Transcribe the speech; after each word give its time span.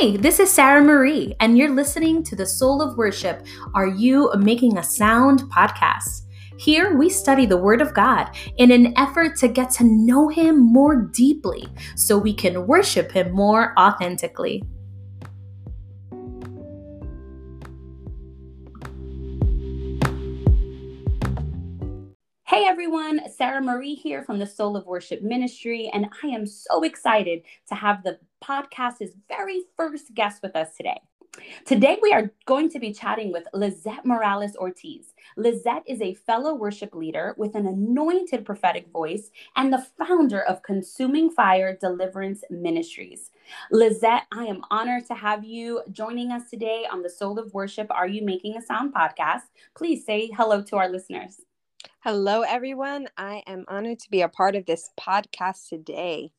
Hi, 0.00 0.16
this 0.16 0.38
is 0.38 0.48
Sarah 0.48 0.80
Marie, 0.80 1.34
and 1.40 1.58
you're 1.58 1.74
listening 1.74 2.22
to 2.22 2.36
the 2.36 2.46
Soul 2.46 2.80
of 2.80 2.96
Worship 2.96 3.44
Are 3.74 3.88
You 3.88 4.32
Making 4.38 4.78
a 4.78 4.82
Sound 4.84 5.42
podcast. 5.52 6.22
Here 6.56 6.96
we 6.96 7.10
study 7.10 7.46
the 7.46 7.56
Word 7.56 7.80
of 7.80 7.94
God 7.94 8.30
in 8.58 8.70
an 8.70 8.96
effort 8.96 9.34
to 9.38 9.48
get 9.48 9.70
to 9.70 9.82
know 9.82 10.28
Him 10.28 10.60
more 10.60 10.94
deeply 10.94 11.66
so 11.96 12.16
we 12.16 12.32
can 12.32 12.68
worship 12.68 13.10
Him 13.10 13.32
more 13.32 13.74
authentically. 13.76 14.62
Hey 22.44 22.66
everyone, 22.66 23.20
Sarah 23.36 23.60
Marie 23.60 23.96
here 23.96 24.22
from 24.22 24.38
the 24.38 24.46
Soul 24.46 24.76
of 24.76 24.86
Worship 24.86 25.22
Ministry, 25.22 25.90
and 25.92 26.06
I 26.22 26.28
am 26.28 26.46
so 26.46 26.84
excited 26.84 27.42
to 27.68 27.74
have 27.74 28.04
the 28.04 28.20
podcast's 28.42 29.14
very 29.28 29.62
first 29.76 30.14
guest 30.14 30.42
with 30.42 30.56
us 30.56 30.76
today. 30.76 31.00
Today, 31.64 31.98
we 32.02 32.12
are 32.12 32.32
going 32.46 32.68
to 32.70 32.78
be 32.78 32.92
chatting 32.92 33.32
with 33.32 33.46
Lizette 33.54 34.04
Morales 34.04 34.56
Ortiz. 34.56 35.14
Lizette 35.36 35.84
is 35.86 36.00
a 36.00 36.14
fellow 36.14 36.54
worship 36.54 36.94
leader 36.94 37.34
with 37.36 37.54
an 37.54 37.66
anointed 37.66 38.44
prophetic 38.44 38.90
voice 38.90 39.30
and 39.56 39.72
the 39.72 39.86
founder 39.98 40.42
of 40.42 40.62
Consuming 40.62 41.30
Fire 41.30 41.76
Deliverance 41.80 42.42
Ministries. 42.50 43.30
Lizette, 43.70 44.26
I 44.32 44.46
am 44.46 44.62
honored 44.70 45.06
to 45.06 45.14
have 45.14 45.44
you 45.44 45.82
joining 45.92 46.32
us 46.32 46.50
today 46.50 46.86
on 46.90 47.02
the 47.02 47.10
Soul 47.10 47.38
of 47.38 47.54
Worship 47.54 47.86
Are 47.90 48.08
You 48.08 48.24
Making 48.24 48.56
a 48.56 48.62
Sound 48.62 48.92
podcast. 48.92 49.42
Please 49.76 50.04
say 50.04 50.30
hello 50.36 50.62
to 50.62 50.76
our 50.76 50.88
listeners. 50.88 51.40
Hello, 52.00 52.42
everyone. 52.42 53.08
I 53.16 53.42
am 53.46 53.64
honored 53.68 54.00
to 54.00 54.10
be 54.10 54.22
a 54.22 54.28
part 54.28 54.56
of 54.56 54.66
this 54.66 54.90
podcast 54.98 55.68
today. 55.68 56.32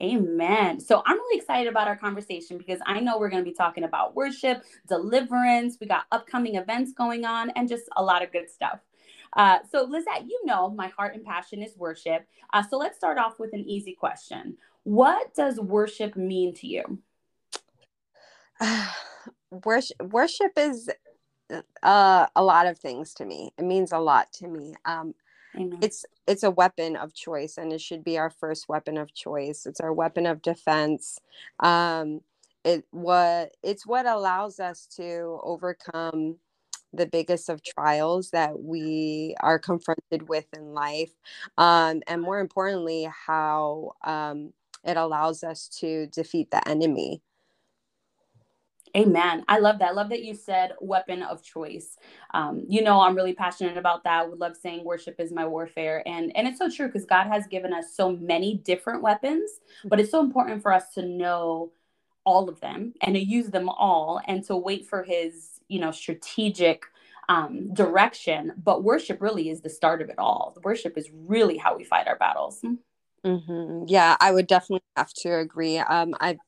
Amen. 0.00 0.78
So 0.78 1.02
I'm 1.04 1.16
really 1.16 1.38
excited 1.38 1.68
about 1.68 1.88
our 1.88 1.96
conversation 1.96 2.56
because 2.56 2.78
I 2.86 3.00
know 3.00 3.18
we're 3.18 3.30
going 3.30 3.44
to 3.44 3.50
be 3.50 3.54
talking 3.54 3.82
about 3.84 4.14
worship, 4.14 4.62
deliverance. 4.86 5.78
We 5.80 5.88
got 5.88 6.04
upcoming 6.12 6.54
events 6.54 6.92
going 6.92 7.24
on 7.24 7.50
and 7.50 7.68
just 7.68 7.84
a 7.96 8.02
lot 8.02 8.22
of 8.22 8.30
good 8.30 8.48
stuff. 8.48 8.78
Uh, 9.34 9.58
so, 9.70 9.84
Lizette, 9.84 10.26
you 10.26 10.40
know 10.44 10.70
my 10.70 10.88
heart 10.88 11.14
and 11.14 11.24
passion 11.24 11.62
is 11.62 11.76
worship. 11.76 12.26
Uh, 12.52 12.62
so 12.62 12.78
let's 12.78 12.96
start 12.96 13.18
off 13.18 13.38
with 13.38 13.52
an 13.52 13.64
easy 13.68 13.92
question. 13.92 14.56
What 14.84 15.34
does 15.34 15.58
worship 15.58 16.16
mean 16.16 16.54
to 16.54 16.66
you? 16.66 16.98
worship, 19.64 20.00
worship 20.12 20.52
is 20.56 20.88
uh, 21.82 22.26
a 22.34 22.42
lot 22.42 22.66
of 22.66 22.78
things 22.78 23.14
to 23.14 23.24
me. 23.24 23.52
It 23.58 23.64
means 23.64 23.92
a 23.92 23.98
lot 23.98 24.32
to 24.34 24.48
me. 24.48 24.74
Um, 24.84 25.14
It's 25.80 26.04
it's 26.26 26.42
a 26.44 26.50
weapon 26.50 26.96
of 26.96 27.14
choice, 27.14 27.58
and 27.58 27.72
it 27.72 27.80
should 27.80 28.04
be 28.04 28.18
our 28.18 28.30
first 28.30 28.68
weapon 28.68 28.96
of 28.96 29.14
choice. 29.14 29.66
It's 29.66 29.80
our 29.80 29.92
weapon 29.92 30.26
of 30.26 30.42
defense. 30.42 31.18
Um, 31.60 32.20
it 32.64 32.84
what 32.90 33.52
it's 33.62 33.86
what 33.86 34.06
allows 34.06 34.60
us 34.60 34.86
to 34.96 35.40
overcome 35.42 36.36
the 36.92 37.06
biggest 37.06 37.48
of 37.48 37.62
trials 37.62 38.30
that 38.30 38.60
we 38.60 39.34
are 39.40 39.58
confronted 39.58 40.28
with 40.28 40.46
in 40.56 40.74
life, 40.74 41.12
um, 41.58 42.02
and 42.06 42.22
more 42.22 42.40
importantly, 42.40 43.08
how 43.26 43.92
um, 44.04 44.52
it 44.84 44.96
allows 44.96 45.42
us 45.44 45.68
to 45.80 46.06
defeat 46.08 46.50
the 46.50 46.66
enemy. 46.68 47.22
Amen. 48.96 49.44
I 49.48 49.58
love 49.58 49.78
that. 49.78 49.90
I 49.90 49.92
love 49.92 50.08
that 50.10 50.24
you 50.24 50.34
said 50.34 50.72
weapon 50.80 51.22
of 51.22 51.42
choice. 51.42 51.96
Um, 52.34 52.64
you 52.68 52.82
know, 52.82 53.00
I'm 53.00 53.14
really 53.14 53.32
passionate 53.32 53.76
about 53.76 54.04
that. 54.04 54.22
I 54.22 54.26
would 54.26 54.38
love 54.38 54.56
saying 54.56 54.84
worship 54.84 55.16
is 55.18 55.32
my 55.32 55.46
warfare. 55.46 56.02
And 56.06 56.34
and 56.36 56.46
it's 56.48 56.58
so 56.58 56.70
true 56.70 56.86
because 56.86 57.04
God 57.04 57.26
has 57.28 57.46
given 57.46 57.72
us 57.72 57.94
so 57.94 58.12
many 58.12 58.58
different 58.58 59.02
weapons, 59.02 59.50
but 59.84 60.00
it's 60.00 60.10
so 60.10 60.20
important 60.20 60.62
for 60.62 60.72
us 60.72 60.92
to 60.94 61.02
know 61.02 61.72
all 62.24 62.48
of 62.48 62.60
them 62.60 62.92
and 63.00 63.14
to 63.14 63.20
use 63.20 63.48
them 63.48 63.68
all 63.68 64.20
and 64.26 64.44
to 64.44 64.56
wait 64.56 64.86
for 64.86 65.02
his, 65.02 65.60
you 65.68 65.80
know, 65.80 65.90
strategic 65.90 66.84
um, 67.28 67.72
direction. 67.72 68.52
But 68.62 68.84
worship 68.84 69.20
really 69.20 69.48
is 69.50 69.60
the 69.60 69.70
start 69.70 70.02
of 70.02 70.10
it 70.10 70.18
all. 70.18 70.56
Worship 70.62 70.98
is 70.98 71.10
really 71.12 71.56
how 71.56 71.76
we 71.76 71.84
fight 71.84 72.06
our 72.08 72.16
battles. 72.16 72.62
Mm-hmm. 73.24 73.84
Yeah, 73.88 74.16
I 74.20 74.32
would 74.32 74.46
definitely 74.46 74.82
have 74.96 75.12
to 75.22 75.38
agree. 75.38 75.78
Um, 75.78 76.14
I've 76.20 76.38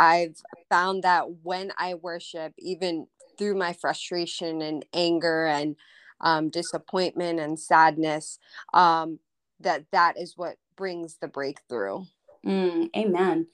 I've 0.00 0.36
found 0.70 1.04
that 1.04 1.26
when 1.42 1.72
I 1.76 1.94
worship, 1.94 2.54
even 2.58 3.06
through 3.36 3.54
my 3.54 3.74
frustration 3.74 4.62
and 4.62 4.82
anger 4.94 5.44
and 5.44 5.76
um, 6.22 6.48
disappointment 6.48 7.38
and 7.38 7.60
sadness, 7.60 8.38
um, 8.72 9.18
that 9.60 9.84
that 9.92 10.18
is 10.18 10.38
what 10.38 10.56
brings 10.74 11.18
the 11.20 11.28
breakthrough. 11.28 12.04
Mm, 12.46 12.88
amen. 12.96 13.46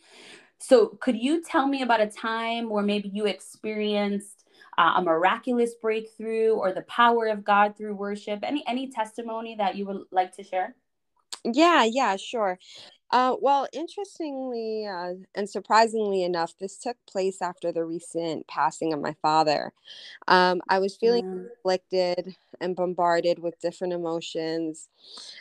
So, 0.59 0.97
could 1.01 1.17
you 1.17 1.43
tell 1.43 1.67
me 1.67 1.83
about 1.83 2.01
a 2.01 2.07
time 2.07 2.71
where 2.71 2.85
maybe 2.85 3.09
you 3.09 3.27
experienced 3.27 4.45
uh, 4.79 4.95
a 4.97 5.03
miraculous 5.03 5.75
breakthrough 5.75 6.53
or 6.53 6.73
the 6.73 6.83
power 6.83 7.27
of 7.27 7.45
God 7.45 7.77
through 7.77 7.97
worship? 7.97 8.41
Any 8.45 8.65
any 8.69 8.89
testimony 8.89 9.57
that 9.57 9.75
you 9.75 9.87
would 9.87 10.03
like 10.13 10.35
to 10.37 10.45
share? 10.45 10.77
Yeah, 11.45 11.85
yeah, 11.85 12.17
sure. 12.17 12.59
Uh, 13.11 13.37
well, 13.41 13.69
interestingly 13.73 14.87
uh, 14.87 15.15
and 15.35 15.49
surprisingly 15.49 16.25
enough, 16.25 16.55
this 16.59 16.77
took 16.77 16.97
place 17.07 17.41
after 17.41 17.71
the 17.71 17.85
recent 17.85 18.47
passing 18.49 18.93
of 18.93 19.01
my 19.01 19.15
father. 19.23 19.73
Um, 20.27 20.61
I 20.69 20.81
was 20.81 20.97
feeling 20.97 21.25
mm. 21.25 21.49
conflicted 21.49 22.37
and 22.61 22.75
bombarded 22.75 23.39
with 23.39 23.61
different 23.61 23.93
emotions. 23.93 24.89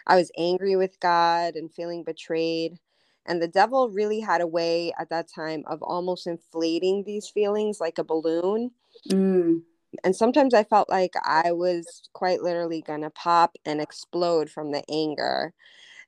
I 0.05 0.15
was 0.15 0.31
angry 0.37 0.75
with 0.75 0.99
God 0.99 1.55
and 1.55 1.73
feeling 1.73 2.03
betrayed. 2.03 2.77
And 3.25 3.41
the 3.41 3.47
devil 3.47 3.89
really 3.89 4.19
had 4.19 4.41
a 4.41 4.47
way 4.47 4.93
at 4.99 5.09
that 5.09 5.27
time 5.33 5.63
of 5.65 5.81
almost 5.81 6.27
inflating 6.27 7.03
these 7.03 7.27
feelings 7.27 7.79
like 7.79 7.97
a 7.97 8.03
balloon. 8.03 8.71
Mm. 9.09 9.63
And 10.03 10.15
sometimes 10.15 10.53
I 10.53 10.63
felt 10.63 10.89
like 10.89 11.13
I 11.23 11.51
was 11.51 12.09
quite 12.13 12.43
literally 12.43 12.81
going 12.81 13.01
to 13.01 13.09
pop 13.09 13.57
and 13.65 13.81
explode 13.81 14.51
from 14.51 14.71
the 14.71 14.83
anger. 14.91 15.53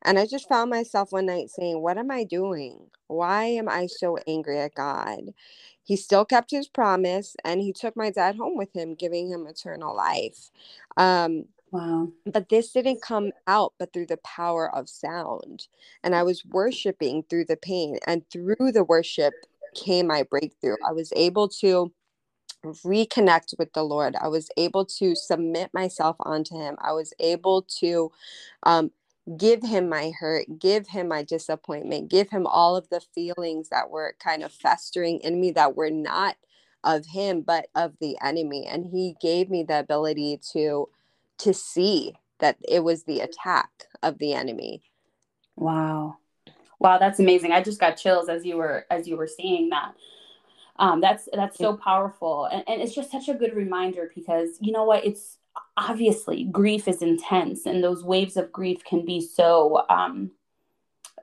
And 0.03 0.19
I 0.19 0.25
just 0.25 0.47
found 0.47 0.69
myself 0.69 1.11
one 1.11 1.25
night 1.27 1.49
saying, 1.49 1.81
What 1.81 1.97
am 1.97 2.11
I 2.11 2.23
doing? 2.23 2.89
Why 3.07 3.45
am 3.45 3.69
I 3.69 3.87
so 3.87 4.17
angry 4.27 4.59
at 4.59 4.75
God? 4.75 5.33
He 5.83 5.95
still 5.95 6.25
kept 6.25 6.51
his 6.51 6.67
promise 6.67 7.35
and 7.45 7.61
he 7.61 7.73
took 7.73 7.95
my 7.95 8.09
dad 8.11 8.35
home 8.35 8.57
with 8.57 8.73
him, 8.75 8.95
giving 8.95 9.29
him 9.29 9.47
eternal 9.47 9.95
life. 9.95 10.51
Um, 10.97 11.45
Wow. 11.71 12.09
But 12.25 12.49
this 12.49 12.71
didn't 12.71 13.01
come 13.01 13.31
out 13.45 13.73
but 13.77 13.91
through 13.91 14.07
the 14.07 14.17
power 14.17 14.73
of 14.73 14.89
sound. 14.89 15.67
And 16.03 16.15
I 16.15 16.23
was 16.23 16.45
worshiping 16.45 17.23
through 17.29 17.45
the 17.45 17.57
pain. 17.57 17.99
And 18.07 18.23
through 18.29 18.71
the 18.71 18.83
worship 18.83 19.33
came 19.75 20.07
my 20.07 20.23
breakthrough. 20.23 20.77
I 20.87 20.93
was 20.93 21.11
able 21.15 21.49
to 21.61 21.91
reconnect 22.63 23.57
with 23.59 23.73
the 23.73 23.83
Lord. 23.83 24.15
I 24.15 24.27
was 24.27 24.49
able 24.57 24.85
to 24.85 25.15
submit 25.15 25.73
myself 25.73 26.15
onto 26.19 26.55
Him. 26.57 26.75
I 26.79 26.93
was 26.93 27.13
able 27.19 27.63
to 27.79 28.11
um, 28.63 28.91
give 29.35 29.61
him 29.61 29.89
my 29.89 30.11
hurt, 30.17 30.45
give 30.59 30.87
him 30.87 31.09
my 31.09 31.23
disappointment, 31.23 32.09
give 32.09 32.29
him 32.29 32.47
all 32.47 32.75
of 32.75 32.87
the 32.89 33.01
feelings 33.13 33.69
that 33.69 33.89
were 33.89 34.15
kind 34.19 34.43
of 34.43 34.51
festering 34.51 35.19
in 35.19 35.41
me 35.41 35.51
that 35.51 35.75
were 35.75 35.89
not 35.89 36.37
of 36.83 37.05
him 37.07 37.41
but 37.41 37.67
of 37.75 37.93
the 37.99 38.17
enemy. 38.23 38.65
And 38.65 38.85
he 38.85 39.15
gave 39.19 39.49
me 39.49 39.63
the 39.63 39.79
ability 39.79 40.39
to 40.53 40.87
to 41.39 41.53
see 41.53 42.13
that 42.39 42.57
it 42.67 42.83
was 42.83 43.03
the 43.03 43.19
attack 43.19 43.69
of 44.01 44.17
the 44.19 44.33
enemy. 44.33 44.83
Wow. 45.55 46.17
Wow 46.79 46.97
that's 46.97 47.19
amazing. 47.19 47.51
I 47.51 47.61
just 47.61 47.79
got 47.79 47.97
chills 47.97 48.29
as 48.29 48.45
you 48.45 48.57
were 48.57 48.85
as 48.89 49.07
you 49.07 49.17
were 49.17 49.27
saying 49.27 49.69
that. 49.69 49.93
Um, 50.79 51.01
that's 51.01 51.27
that's 51.33 51.57
so 51.57 51.75
powerful. 51.75 52.45
And, 52.45 52.63
and 52.67 52.81
it's 52.81 52.93
just 52.93 53.11
such 53.11 53.27
a 53.29 53.33
good 53.33 53.55
reminder 53.55 54.11
because 54.13 54.57
you 54.61 54.71
know 54.71 54.85
what? 54.85 55.03
It's 55.03 55.37
obviously 55.77 56.45
grief 56.45 56.87
is 56.87 57.01
intense 57.01 57.65
and 57.65 57.83
those 57.83 58.03
waves 58.03 58.37
of 58.37 58.51
grief 58.51 58.83
can 58.83 59.05
be 59.05 59.21
so 59.21 59.85
um, 59.89 60.31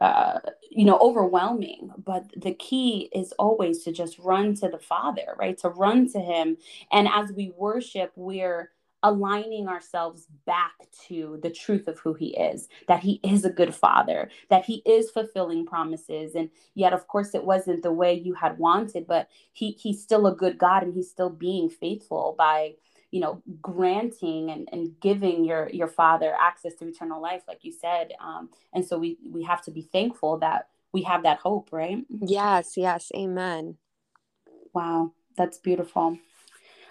uh, 0.01 0.39
you 0.71 0.85
know 0.85 0.99
overwhelming. 0.99 1.91
But 2.05 2.25
the 2.37 2.55
key 2.55 3.11
is 3.13 3.33
always 3.39 3.83
to 3.85 3.93
just 3.93 4.19
run 4.19 4.55
to 4.57 4.69
the 4.69 4.79
father 4.79 5.35
right? 5.39 5.57
To 5.59 5.69
run 5.69 6.11
to 6.13 6.21
him. 6.21 6.57
And 6.93 7.09
as 7.09 7.33
we 7.33 7.53
worship 7.57 8.13
we're 8.17 8.71
aligning 9.03 9.69
ourselves 9.69 10.29
back 10.47 10.73
to 11.09 11.39
the 11.43 11.51
truth 11.51 11.89
of 11.89 11.99
who 11.99 12.15
he 12.15 12.29
is 12.39 12.69
that 12.89 13.01
he 13.01 13.21
is 13.23 13.45
a 13.45 13.51
good 13.51 13.75
father 13.75 14.31
that 14.49 14.65
he 14.65 14.83
is 14.87 15.11
fulfilling 15.11 15.67
promises. 15.67 16.35
And 16.35 16.49
yet 16.75 16.93
of 16.93 17.07
course 17.07 17.35
it 17.35 17.45
wasn't 17.45 17.83
the 17.83 17.93
way 17.93 18.15
you 18.15 18.35
had 18.35 18.59
wanted 18.59 19.07
but 19.07 19.29
he 19.53 19.73
he's 19.73 20.03
still 20.03 20.27
a 20.27 20.35
good 20.35 20.59
god 20.59 20.83
and 20.83 20.95
he's 20.95 21.11
still 21.11 21.31
being 21.31 21.69
faithful 21.69 22.35
by 22.39 22.75
you 23.11 23.21
know 23.21 23.43
granting 23.63 24.51
and, 24.51 24.69
and 24.73 24.99
giving 25.01 25.45
your 25.45 25.69
your 25.71 25.89
father 25.89 26.35
access 26.41 26.75
to 26.75 26.87
eternal 26.87 27.21
life 27.21 27.43
like 27.47 27.65
you 27.65 27.73
said 27.73 28.13
um, 28.21 28.49
and 28.73 28.85
so 28.85 28.99
we 28.99 29.19
we 29.31 29.43
have 29.43 29.63
to 29.63 29.71
be 29.71 29.83
thankful 29.83 30.39
that 30.39 30.69
we 30.93 31.03
have 31.03 31.23
that 31.23 31.39
hope 31.39 31.69
right 31.73 32.05
yes 32.21 32.77
yes 32.77 33.11
amen 33.15 33.77
wow 34.73 35.13
that's 35.37 35.59
beautiful 35.59 36.19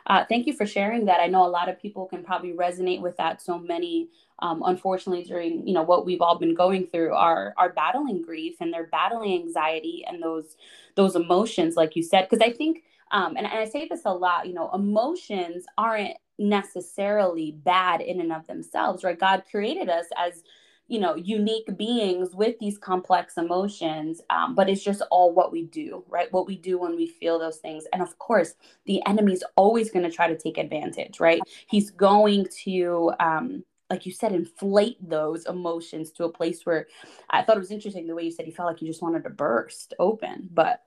Uh, 0.05 0.25
thank 0.27 0.45
you 0.47 0.53
for 0.53 0.65
sharing 0.65 1.05
that. 1.05 1.21
I 1.21 1.27
know 1.27 1.45
a 1.45 1.47
lot 1.47 1.69
of 1.69 1.79
people 1.81 2.05
can 2.05 2.23
probably 2.23 2.51
resonate 2.51 2.99
with 2.99 3.15
that. 3.17 3.41
So 3.41 3.57
many, 3.57 4.09
um, 4.39 4.61
unfortunately, 4.65 5.23
during 5.23 5.65
you 5.65 5.73
know 5.73 5.83
what 5.83 6.05
we've 6.05 6.21
all 6.21 6.37
been 6.37 6.55
going 6.55 6.87
through, 6.87 7.13
are 7.13 7.53
are 7.55 7.71
battling 7.71 8.21
grief 8.21 8.55
and 8.59 8.73
they're 8.73 8.87
battling 8.87 9.33
anxiety 9.41 10.03
and 10.05 10.21
those 10.21 10.57
those 10.95 11.15
emotions, 11.15 11.77
like 11.77 11.95
you 11.95 12.03
said. 12.03 12.27
Because 12.27 12.45
I 12.45 12.51
think, 12.51 12.83
um, 13.13 13.37
and, 13.37 13.45
and 13.45 13.59
I 13.59 13.65
say 13.65 13.87
this 13.87 14.01
a 14.05 14.13
lot, 14.13 14.47
you 14.47 14.53
know, 14.53 14.71
emotions 14.73 15.65
aren't 15.77 16.17
necessarily 16.39 17.51
bad 17.51 18.01
in 18.01 18.19
and 18.19 18.33
of 18.33 18.47
themselves, 18.47 19.03
right? 19.03 19.17
God 19.17 19.43
created 19.49 19.87
us 19.87 20.05
as 20.17 20.43
you 20.87 20.99
know 20.99 21.15
unique 21.15 21.77
beings 21.77 22.35
with 22.35 22.59
these 22.59 22.77
complex 22.77 23.37
emotions 23.37 24.19
um, 24.29 24.53
but 24.53 24.69
it's 24.69 24.83
just 24.83 25.01
all 25.11 25.33
what 25.33 25.49
we 25.49 25.63
do 25.63 26.03
right? 26.09 26.31
What 26.33 26.45
we 26.45 26.57
do 26.57 26.77
when 26.77 26.97
we 26.97 27.07
feel 27.07 27.39
those 27.39 27.59
things. 27.59 27.85
And 27.93 28.01
of 28.01 28.19
course 28.19 28.55
the 28.85 29.01
enemy's 29.07 29.43
always 29.55 29.89
going 29.89 30.03
to 30.03 30.11
try 30.11 30.27
to 30.27 30.37
take 30.37 30.57
advantage 30.57 31.21
right? 31.21 31.41
He's 31.67 31.89
going 31.89 32.47
to 32.65 33.13
um, 33.21 33.63
like 33.89 34.05
you 34.05 34.11
said 34.11 34.33
inflate 34.33 34.97
those 35.07 35.45
emotions 35.45 36.11
to 36.11 36.23
a 36.23 36.31
place 36.31 36.65
where 36.65 36.87
i 37.29 37.43
thought 37.43 37.57
it 37.57 37.59
was 37.59 37.69
interesting 37.69 38.07
the 38.07 38.15
way 38.15 38.23
you 38.23 38.31
said 38.31 38.47
you 38.47 38.53
felt 38.53 38.67
like 38.67 38.81
you 38.81 38.87
just 38.87 39.01
wanted 39.01 39.23
to 39.23 39.29
burst 39.29 39.93
open 39.99 40.49
but 40.51 40.81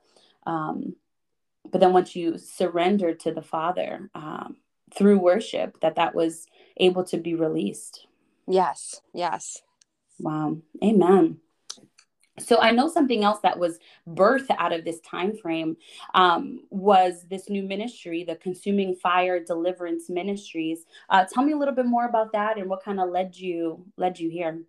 um 0.45 0.93
but 1.71 1.81
then 1.81 1.93
once 1.93 2.15
you 2.15 2.37
surrender 2.37 3.13
to 3.13 3.31
the 3.31 3.41
father 3.41 4.09
um, 4.15 4.57
through 4.95 5.19
worship 5.19 5.79
that 5.81 5.95
that 5.95 6.15
was 6.15 6.45
able 6.77 7.03
to 7.03 7.17
be 7.17 7.35
released 7.35 8.07
yes 8.47 9.01
yes 9.13 9.61
Wow. 10.19 10.57
Amen. 10.83 11.37
So 12.39 12.59
I 12.59 12.69
know 12.69 12.87
something 12.87 13.23
else 13.23 13.39
that 13.41 13.57
was 13.57 13.79
birthed 14.07 14.55
out 14.59 14.71
of 14.71 14.85
this 14.85 14.99
time 14.99 15.35
frame 15.35 15.75
um, 16.13 16.65
was 16.69 17.25
this 17.27 17.49
new 17.49 17.63
ministry, 17.63 18.23
the 18.23 18.35
Consuming 18.35 18.95
Fire 18.95 19.43
Deliverance 19.43 20.07
Ministries. 20.07 20.85
Uh, 21.09 21.25
tell 21.25 21.43
me 21.43 21.53
a 21.53 21.57
little 21.57 21.73
bit 21.73 21.87
more 21.87 22.05
about 22.05 22.31
that 22.33 22.59
and 22.59 22.69
what 22.69 22.83
kind 22.83 22.99
of 22.99 23.09
led 23.09 23.35
you 23.35 23.83
led 23.97 24.19
you 24.19 24.29
here. 24.29 24.61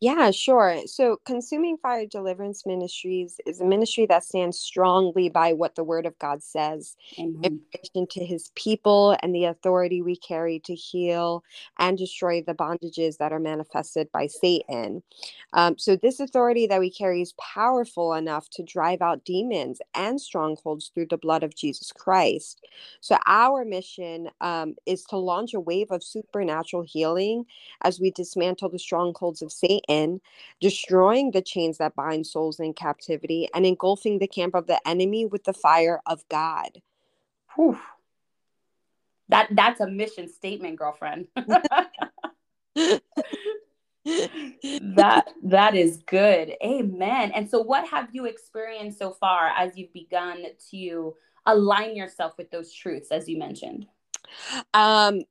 Yeah, 0.00 0.30
sure. 0.30 0.82
So, 0.86 1.20
Consuming 1.24 1.76
Fire 1.76 2.06
Deliverance 2.06 2.64
Ministries 2.64 3.40
is 3.46 3.60
a 3.60 3.64
ministry 3.64 4.06
that 4.06 4.22
stands 4.22 4.56
strongly 4.56 5.28
by 5.28 5.54
what 5.54 5.74
the 5.74 5.82
Word 5.82 6.06
of 6.06 6.16
God 6.20 6.40
says 6.40 6.96
Amen. 7.18 7.40
in 7.42 7.60
relation 7.74 8.06
to 8.12 8.24
His 8.24 8.52
people 8.54 9.16
and 9.22 9.34
the 9.34 9.46
authority 9.46 10.00
we 10.00 10.14
carry 10.14 10.60
to 10.66 10.74
heal 10.74 11.42
and 11.80 11.98
destroy 11.98 12.42
the 12.42 12.54
bondages 12.54 13.16
that 13.16 13.32
are 13.32 13.40
manifested 13.40 14.08
by 14.12 14.28
Satan. 14.28 15.02
Um, 15.52 15.76
so, 15.78 15.96
this 15.96 16.20
authority 16.20 16.68
that 16.68 16.78
we 16.78 16.90
carry 16.92 17.20
is 17.20 17.32
powerful 17.32 18.14
enough 18.14 18.48
to 18.50 18.62
drive 18.62 19.02
out 19.02 19.24
demons 19.24 19.80
and 19.96 20.20
strongholds 20.20 20.92
through 20.94 21.06
the 21.10 21.16
blood 21.16 21.42
of 21.42 21.56
Jesus 21.56 21.90
Christ. 21.90 22.64
So, 23.00 23.16
our 23.26 23.64
mission 23.64 24.28
um, 24.42 24.76
is 24.86 25.02
to 25.06 25.16
launch 25.16 25.54
a 25.54 25.60
wave 25.60 25.90
of 25.90 26.04
supernatural 26.04 26.84
healing 26.86 27.46
as 27.82 27.98
we 27.98 28.12
dismantle 28.12 28.68
the 28.68 28.78
strongholds 28.78 29.42
of 29.42 29.50
Satan 29.50 29.87
in, 29.88 30.20
destroying 30.60 31.32
the 31.32 31.42
chains 31.42 31.78
that 31.78 31.96
bind 31.96 32.26
souls 32.26 32.60
in 32.60 32.74
captivity, 32.74 33.48
and 33.54 33.66
engulfing 33.66 34.18
the 34.18 34.28
camp 34.28 34.54
of 34.54 34.66
the 34.66 34.80
enemy 34.86 35.26
with 35.26 35.44
the 35.44 35.52
fire 35.52 36.00
of 36.06 36.22
God. 36.28 36.80
Whew. 37.56 37.78
That 39.28 39.48
that's 39.50 39.80
a 39.80 39.86
mission 39.86 40.28
statement, 40.28 40.76
girlfriend. 40.76 41.28
that 44.04 45.24
that 45.42 45.74
is 45.74 46.02
good. 46.06 46.54
Amen. 46.64 47.32
And 47.34 47.50
so 47.50 47.60
what 47.60 47.86
have 47.88 48.08
you 48.12 48.24
experienced 48.24 48.98
so 48.98 49.12
far 49.12 49.48
as 49.56 49.76
you've 49.76 49.92
begun 49.92 50.44
to 50.70 51.14
align 51.46 51.94
yourself 51.96 52.34
with 52.38 52.50
those 52.50 52.72
truths 52.72 53.10
as 53.10 53.28
you 53.28 53.38
mentioned? 53.38 53.86
Um 54.72 55.22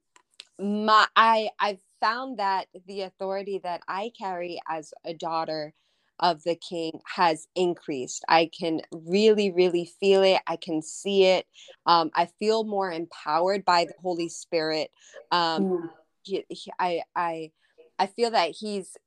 my 0.59 1.07
I 1.15 1.49
I've 1.59 1.79
found 1.99 2.39
that 2.39 2.67
the 2.87 3.01
authority 3.01 3.59
that 3.63 3.81
I 3.87 4.11
carry 4.17 4.59
as 4.69 4.93
a 5.05 5.13
daughter 5.13 5.73
of 6.19 6.43
the 6.43 6.55
king 6.55 6.99
has 7.15 7.47
increased. 7.55 8.25
I 8.27 8.49
can 8.57 8.81
really, 8.91 9.51
really 9.51 9.91
feel 9.99 10.23
it. 10.23 10.41
I 10.47 10.55
can 10.55 10.81
see 10.81 11.25
it. 11.25 11.45
Um, 11.85 12.09
I 12.15 12.27
feel 12.39 12.63
more 12.63 12.91
empowered 12.91 13.63
by 13.63 13.85
the 13.85 13.93
Holy 14.01 14.29
Spirit. 14.29 14.89
Um, 15.31 15.63
mm. 15.63 15.89
he, 16.23 16.45
he, 16.49 16.71
I, 16.79 17.01
I, 17.15 17.51
I 17.99 18.07
feel 18.07 18.31
that 18.31 18.51
he's 18.51 18.97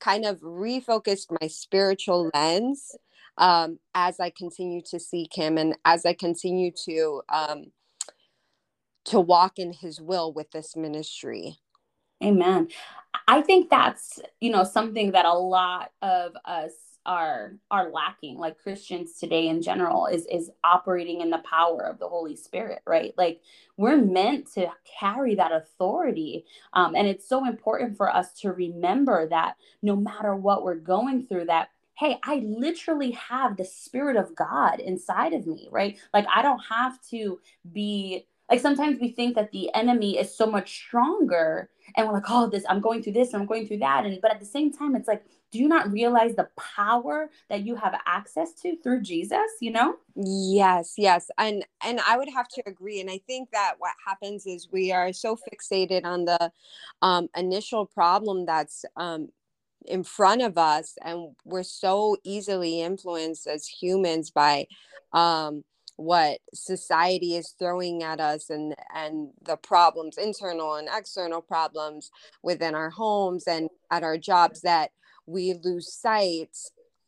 kind 0.00 0.24
of 0.24 0.40
refocused 0.40 1.36
my 1.40 1.48
spiritual 1.48 2.30
lens 2.34 2.96
um, 3.36 3.78
as 3.94 4.20
I 4.20 4.30
continue 4.30 4.82
to 4.90 5.00
seek 5.00 5.34
him 5.34 5.58
and 5.58 5.76
as 5.84 6.06
I 6.06 6.14
continue 6.14 6.70
to 6.86 7.22
um, 7.28 7.72
to 9.06 9.18
walk 9.18 9.58
in 9.58 9.72
his 9.72 10.00
will 10.00 10.32
with 10.32 10.50
this 10.52 10.76
ministry. 10.76 11.58
Amen. 12.22 12.68
I 13.28 13.42
think 13.42 13.70
that's, 13.70 14.20
you 14.40 14.50
know, 14.50 14.64
something 14.64 15.12
that 15.12 15.24
a 15.26 15.32
lot 15.34 15.92
of 16.02 16.32
us 16.44 16.72
are 17.06 17.54
are 17.70 17.90
lacking 17.90 18.36
like 18.36 18.58
Christians 18.58 19.18
today 19.18 19.48
in 19.48 19.62
general 19.62 20.06
is 20.06 20.26
is 20.26 20.50
operating 20.64 21.22
in 21.22 21.30
the 21.30 21.38
power 21.50 21.82
of 21.86 21.98
the 21.98 22.08
Holy 22.08 22.36
Spirit, 22.36 22.82
right? 22.86 23.14
Like 23.16 23.40
we're 23.78 23.96
meant 23.96 24.52
to 24.54 24.68
carry 25.00 25.34
that 25.36 25.52
authority. 25.52 26.44
Um, 26.74 26.94
and 26.94 27.08
it's 27.08 27.28
so 27.28 27.46
important 27.46 27.96
for 27.96 28.14
us 28.14 28.34
to 28.40 28.52
remember 28.52 29.28
that 29.28 29.56
no 29.82 29.96
matter 29.96 30.36
what 30.36 30.64
we're 30.64 30.74
going 30.74 31.26
through 31.26 31.46
that 31.46 31.70
hey, 32.00 32.18
I 32.24 32.36
literally 32.46 33.10
have 33.12 33.58
the 33.58 33.64
Spirit 33.66 34.16
of 34.16 34.34
God 34.34 34.80
inside 34.80 35.34
of 35.34 35.46
me, 35.46 35.68
right? 35.70 35.98
Like, 36.14 36.24
I 36.34 36.40
don't 36.40 36.62
have 36.70 36.98
to 37.10 37.38
be 37.72 38.26
like 38.50 38.60
sometimes 38.60 39.00
we 39.00 39.10
think 39.10 39.36
that 39.36 39.52
the 39.52 39.72
enemy 39.74 40.18
is 40.18 40.34
so 40.34 40.46
much 40.46 40.76
stronger 40.76 41.70
and 41.96 42.06
we're 42.06 42.14
like 42.14 42.28
oh 42.28 42.48
this 42.48 42.64
i'm 42.68 42.80
going 42.80 43.02
through 43.02 43.12
this 43.12 43.32
i'm 43.32 43.46
going 43.46 43.66
through 43.66 43.78
that. 43.78 44.04
And 44.04 44.20
but 44.20 44.30
at 44.30 44.40
the 44.40 44.46
same 44.46 44.72
time 44.72 44.96
it's 44.96 45.08
like 45.08 45.24
do 45.52 45.58
you 45.58 45.68
not 45.68 45.90
realize 45.90 46.36
the 46.36 46.48
power 46.56 47.30
that 47.48 47.64
you 47.64 47.74
have 47.76 47.94
access 48.06 48.52
to 48.62 48.76
through 48.82 49.02
jesus 49.02 49.38
you 49.60 49.70
know? 49.70 49.96
Yes 50.16 50.94
yes. 50.98 51.30
And 51.38 51.64
and 51.84 52.00
i 52.06 52.18
would 52.18 52.28
have 52.28 52.48
to 52.48 52.62
agree. 52.66 53.00
And 53.00 53.10
i 53.10 53.20
think 53.26 53.50
that 53.52 53.74
what 53.78 53.92
happens 54.04 54.46
is 54.46 54.68
we 54.70 54.92
are 54.92 55.12
so 55.12 55.36
fixated 55.36 56.04
on 56.04 56.24
the 56.24 56.52
um, 57.02 57.28
initial 57.36 57.86
problem 57.86 58.44
that's 58.46 58.84
um, 58.96 59.28
in 59.86 60.04
front 60.04 60.42
of 60.42 60.58
us 60.58 60.98
and 61.02 61.34
we're 61.44 61.62
so 61.62 62.16
easily 62.22 62.82
influenced 62.82 63.46
as 63.46 63.66
humans 63.66 64.30
by 64.30 64.66
um, 65.12 65.64
what 66.00 66.38
society 66.54 67.36
is 67.36 67.54
throwing 67.58 68.02
at 68.02 68.20
us 68.20 68.48
and 68.48 68.74
and 68.94 69.28
the 69.44 69.56
problems 69.56 70.16
internal 70.16 70.76
and 70.76 70.88
external 70.90 71.42
problems 71.42 72.10
within 72.42 72.74
our 72.74 72.88
homes 72.88 73.44
and 73.46 73.68
at 73.90 74.02
our 74.02 74.16
jobs 74.16 74.62
that 74.62 74.92
we 75.26 75.52
lose 75.62 75.92
sight 75.92 76.56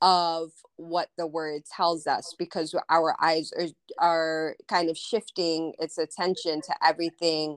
of 0.02 0.50
what 0.76 1.08
the 1.16 1.26
word 1.26 1.62
tells 1.64 2.06
us 2.06 2.34
because 2.38 2.74
our 2.90 3.16
eyes 3.18 3.50
are 3.58 3.68
are 3.98 4.56
kind 4.68 4.90
of 4.90 4.98
shifting 4.98 5.72
its 5.78 5.96
attention 5.96 6.60
to 6.60 6.74
everything 6.86 7.56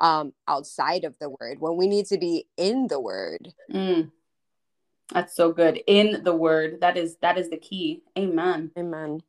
um, 0.00 0.34
outside 0.48 1.04
of 1.04 1.14
the 1.18 1.30
word 1.30 1.60
when 1.60 1.78
we 1.78 1.86
need 1.86 2.04
to 2.04 2.18
be 2.18 2.46
in 2.58 2.88
the 2.88 3.00
word. 3.00 3.54
Mm. 3.72 4.10
that's 5.10 5.34
so 5.34 5.50
good. 5.50 5.80
In 5.86 6.22
the 6.24 6.36
word. 6.36 6.82
That 6.82 6.98
is 6.98 7.16
that 7.22 7.38
is 7.38 7.48
the 7.48 7.56
key. 7.56 8.02
Amen. 8.18 8.70
Amen 8.76 9.22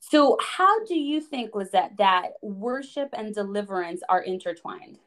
so, 0.00 0.38
how 0.40 0.84
do 0.84 0.98
you 0.98 1.20
think, 1.20 1.54
Lizette, 1.54 1.96
that 1.98 2.32
worship 2.42 3.10
and 3.12 3.34
deliverance 3.34 4.00
are 4.08 4.22
intertwined? 4.22 4.98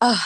Uh, 0.00 0.18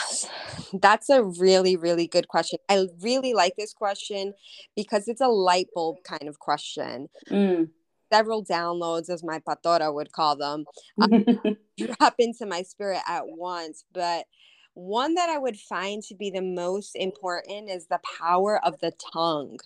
that's 0.81 1.09
a 1.09 1.23
really, 1.23 1.75
really 1.75 2.07
good 2.07 2.27
question. 2.27 2.59
I 2.67 2.87
really 3.01 3.33
like 3.33 3.53
this 3.57 3.73
question 3.73 4.33
because 4.75 5.07
it's 5.07 5.21
a 5.21 5.27
light 5.27 5.67
bulb 5.73 5.97
kind 6.03 6.27
of 6.27 6.39
question. 6.39 7.09
Mm. 7.29 7.69
Several 8.11 8.43
downloads, 8.43 9.09
as 9.09 9.23
my 9.23 9.39
patora 9.39 9.93
would 9.93 10.11
call 10.11 10.35
them, 10.35 10.65
um, 11.01 11.25
drop 11.77 12.15
into 12.17 12.45
my 12.45 12.63
spirit 12.63 13.01
at 13.07 13.27
once. 13.27 13.85
But 13.93 14.25
one 14.73 15.15
that 15.15 15.29
I 15.29 15.37
would 15.37 15.57
find 15.57 16.03
to 16.03 16.15
be 16.15 16.31
the 16.31 16.41
most 16.41 16.95
important 16.95 17.69
is 17.69 17.87
the 17.87 17.99
power 18.19 18.63
of 18.65 18.79
the 18.79 18.93
tongue. 19.13 19.59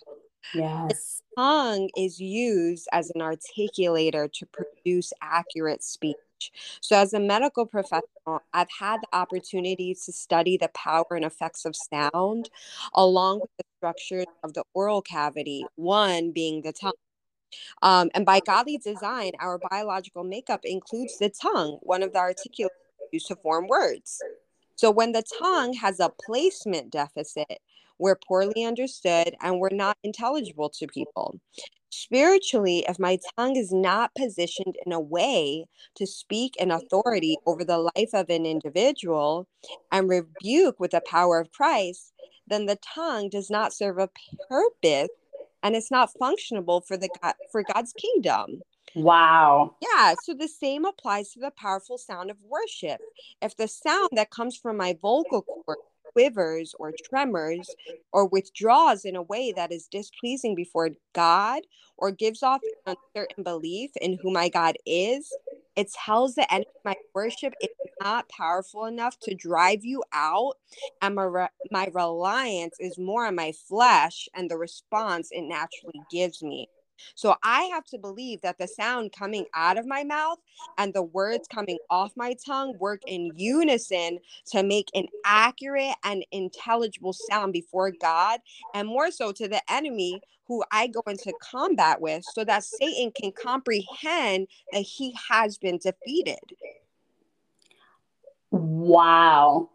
Yes. 0.54 1.22
The 1.36 1.42
tongue 1.42 1.90
is 1.96 2.20
used 2.20 2.88
as 2.92 3.10
an 3.14 3.20
articulator 3.20 4.30
to 4.32 4.46
produce 4.46 5.12
accurate 5.22 5.82
speech. 5.82 6.16
So, 6.80 6.96
as 6.96 7.12
a 7.12 7.20
medical 7.20 7.66
professional, 7.66 8.42
I've 8.52 8.70
had 8.78 9.00
the 9.00 9.16
opportunity 9.16 9.94
to 9.94 10.12
study 10.12 10.56
the 10.56 10.68
power 10.68 11.06
and 11.10 11.24
effects 11.24 11.64
of 11.64 11.76
sound 11.76 12.50
along 12.94 13.40
with 13.40 13.50
the 13.58 13.64
structures 13.78 14.26
of 14.42 14.54
the 14.54 14.64
oral 14.74 15.02
cavity, 15.02 15.64
one 15.76 16.32
being 16.32 16.62
the 16.62 16.72
tongue. 16.72 16.92
Um, 17.82 18.10
and 18.14 18.24
by 18.24 18.40
godly 18.40 18.78
design, 18.78 19.32
our 19.38 19.58
biological 19.70 20.24
makeup 20.24 20.60
includes 20.64 21.18
the 21.18 21.30
tongue, 21.30 21.78
one 21.82 22.02
of 22.02 22.12
the 22.12 22.18
articulators 22.18 22.68
used 23.12 23.28
to 23.28 23.36
form 23.36 23.68
words. 23.68 24.20
So, 24.76 24.90
when 24.90 25.12
the 25.12 25.22
tongue 25.38 25.74
has 25.74 26.00
a 26.00 26.10
placement 26.24 26.90
deficit, 26.90 27.60
we're 28.02 28.18
poorly 28.26 28.64
understood, 28.64 29.36
and 29.40 29.60
we're 29.60 29.70
not 29.70 29.96
intelligible 30.02 30.68
to 30.70 30.88
people. 30.88 31.38
Spiritually, 31.90 32.84
if 32.88 32.98
my 32.98 33.18
tongue 33.36 33.54
is 33.54 33.70
not 33.70 34.14
positioned 34.16 34.76
in 34.84 34.92
a 34.92 35.00
way 35.00 35.66
to 35.94 36.06
speak 36.06 36.56
in 36.56 36.72
authority 36.72 37.36
over 37.46 37.64
the 37.64 37.78
life 37.78 38.10
of 38.12 38.28
an 38.28 38.44
individual 38.44 39.46
and 39.92 40.08
rebuke 40.08 40.80
with 40.80 40.90
the 40.90 41.02
power 41.06 41.38
of 41.38 41.52
Christ, 41.52 42.12
then 42.48 42.66
the 42.66 42.78
tongue 42.94 43.28
does 43.28 43.50
not 43.50 43.72
serve 43.72 43.98
a 43.98 44.10
purpose 44.48 45.08
and 45.62 45.76
it's 45.76 45.92
not 45.92 46.10
functionable 46.20 46.84
for 46.84 46.96
the 46.96 47.08
God, 47.22 47.34
for 47.52 47.62
God's 47.62 47.92
kingdom. 47.92 48.62
Wow. 48.96 49.76
Yeah, 49.80 50.14
so 50.24 50.34
the 50.34 50.48
same 50.48 50.84
applies 50.84 51.30
to 51.32 51.40
the 51.40 51.52
powerful 51.52 51.98
sound 51.98 52.30
of 52.30 52.36
worship. 52.42 53.00
If 53.40 53.56
the 53.56 53.68
sound 53.68 54.10
that 54.12 54.30
comes 54.30 54.56
from 54.56 54.76
my 54.76 54.96
vocal 55.00 55.42
cord 55.42 55.78
quivers 56.12 56.74
or 56.78 56.92
tremors 57.08 57.68
or 58.12 58.26
withdraws 58.26 59.04
in 59.04 59.16
a 59.16 59.22
way 59.22 59.52
that 59.52 59.72
is 59.72 59.88
displeasing 59.88 60.54
before 60.54 60.90
God 61.14 61.62
or 61.96 62.10
gives 62.10 62.42
off 62.42 62.60
an 62.86 62.96
uncertain 63.14 63.44
belief 63.44 63.90
in 64.00 64.18
who 64.22 64.32
my 64.32 64.48
God 64.48 64.76
is, 64.86 65.32
it 65.76 65.90
tells 65.92 66.34
the 66.34 66.52
enemy 66.52 66.66
my 66.84 66.94
worship 67.14 67.54
is 67.60 67.68
not 68.02 68.28
powerful 68.28 68.86
enough 68.86 69.18
to 69.22 69.34
drive 69.34 69.84
you 69.84 70.02
out, 70.12 70.54
and 71.00 71.14
my, 71.14 71.24
re- 71.24 71.48
my 71.70 71.88
reliance 71.92 72.76
is 72.80 72.98
more 72.98 73.26
on 73.26 73.34
my 73.36 73.52
flesh 73.68 74.28
and 74.34 74.50
the 74.50 74.56
response 74.56 75.28
it 75.30 75.42
naturally 75.42 76.02
gives 76.10 76.42
me. 76.42 76.68
So 77.14 77.36
I 77.42 77.62
have 77.64 77.84
to 77.86 77.98
believe 77.98 78.40
that 78.42 78.58
the 78.58 78.68
sound 78.68 79.12
coming 79.12 79.46
out 79.54 79.78
of 79.78 79.86
my 79.86 80.04
mouth 80.04 80.38
and 80.78 80.92
the 80.92 81.02
words 81.02 81.48
coming 81.48 81.78
off 81.90 82.12
my 82.16 82.34
tongue 82.44 82.76
work 82.78 83.02
in 83.06 83.32
unison 83.36 84.18
to 84.52 84.62
make 84.62 84.88
an 84.94 85.06
accurate 85.24 85.94
and 86.04 86.24
intelligible 86.32 87.12
sound 87.12 87.52
before 87.52 87.92
God 88.00 88.40
and 88.74 88.88
more 88.88 89.10
so 89.10 89.32
to 89.32 89.48
the 89.48 89.60
enemy 89.70 90.20
who 90.46 90.64
I 90.72 90.88
go 90.88 91.02
into 91.06 91.32
combat 91.40 92.00
with 92.00 92.24
so 92.32 92.44
that 92.44 92.64
Satan 92.64 93.12
can 93.12 93.32
comprehend 93.32 94.48
that 94.72 94.82
he 94.82 95.14
has 95.30 95.56
been 95.58 95.78
defeated. 95.78 96.40
Wow. 98.50 99.70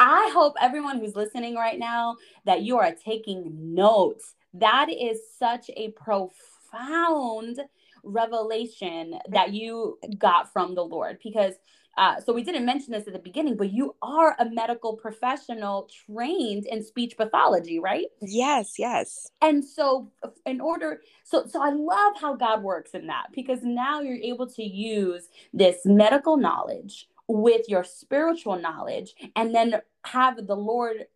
I 0.00 0.30
hope 0.32 0.54
everyone 0.60 0.98
who's 0.98 1.14
listening 1.14 1.54
right 1.54 1.78
now 1.78 2.16
that 2.46 2.62
you 2.62 2.78
are 2.78 2.92
taking 2.92 3.74
notes 3.74 4.34
that 4.54 4.88
is 4.90 5.18
such 5.38 5.70
a 5.76 5.90
profound 5.92 7.60
revelation 8.04 9.18
that 9.28 9.52
you 9.52 9.98
got 10.18 10.52
from 10.52 10.74
the 10.74 10.84
Lord 10.84 11.18
because 11.22 11.54
uh, 11.98 12.18
so 12.20 12.32
we 12.32 12.42
didn't 12.42 12.64
mention 12.64 12.92
this 12.92 13.06
at 13.06 13.12
the 13.12 13.18
beginning, 13.18 13.56
but 13.56 13.70
you 13.70 13.94
are 14.00 14.34
a 14.38 14.48
medical 14.48 14.96
professional 14.96 15.88
trained 16.06 16.66
in 16.66 16.82
speech 16.82 17.16
pathology, 17.18 17.78
right? 17.78 18.06
Yes, 18.22 18.78
yes. 18.78 19.28
And 19.42 19.62
so, 19.62 20.10
in 20.46 20.60
order, 20.60 21.02
so 21.24 21.44
so 21.46 21.62
I 21.62 21.70
love 21.70 22.14
how 22.18 22.34
God 22.34 22.62
works 22.62 22.92
in 22.92 23.06
that 23.08 23.26
because 23.34 23.62
now 23.62 24.00
you're 24.00 24.16
able 24.16 24.46
to 24.52 24.62
use 24.62 25.28
this 25.52 25.80
medical 25.84 26.38
knowledge 26.38 27.08
with 27.28 27.68
your 27.68 27.84
spiritual 27.84 28.58
knowledge, 28.58 29.14
and 29.36 29.54
then 29.54 29.80
have 30.06 30.46
the 30.46 30.56
Lord 30.56 31.06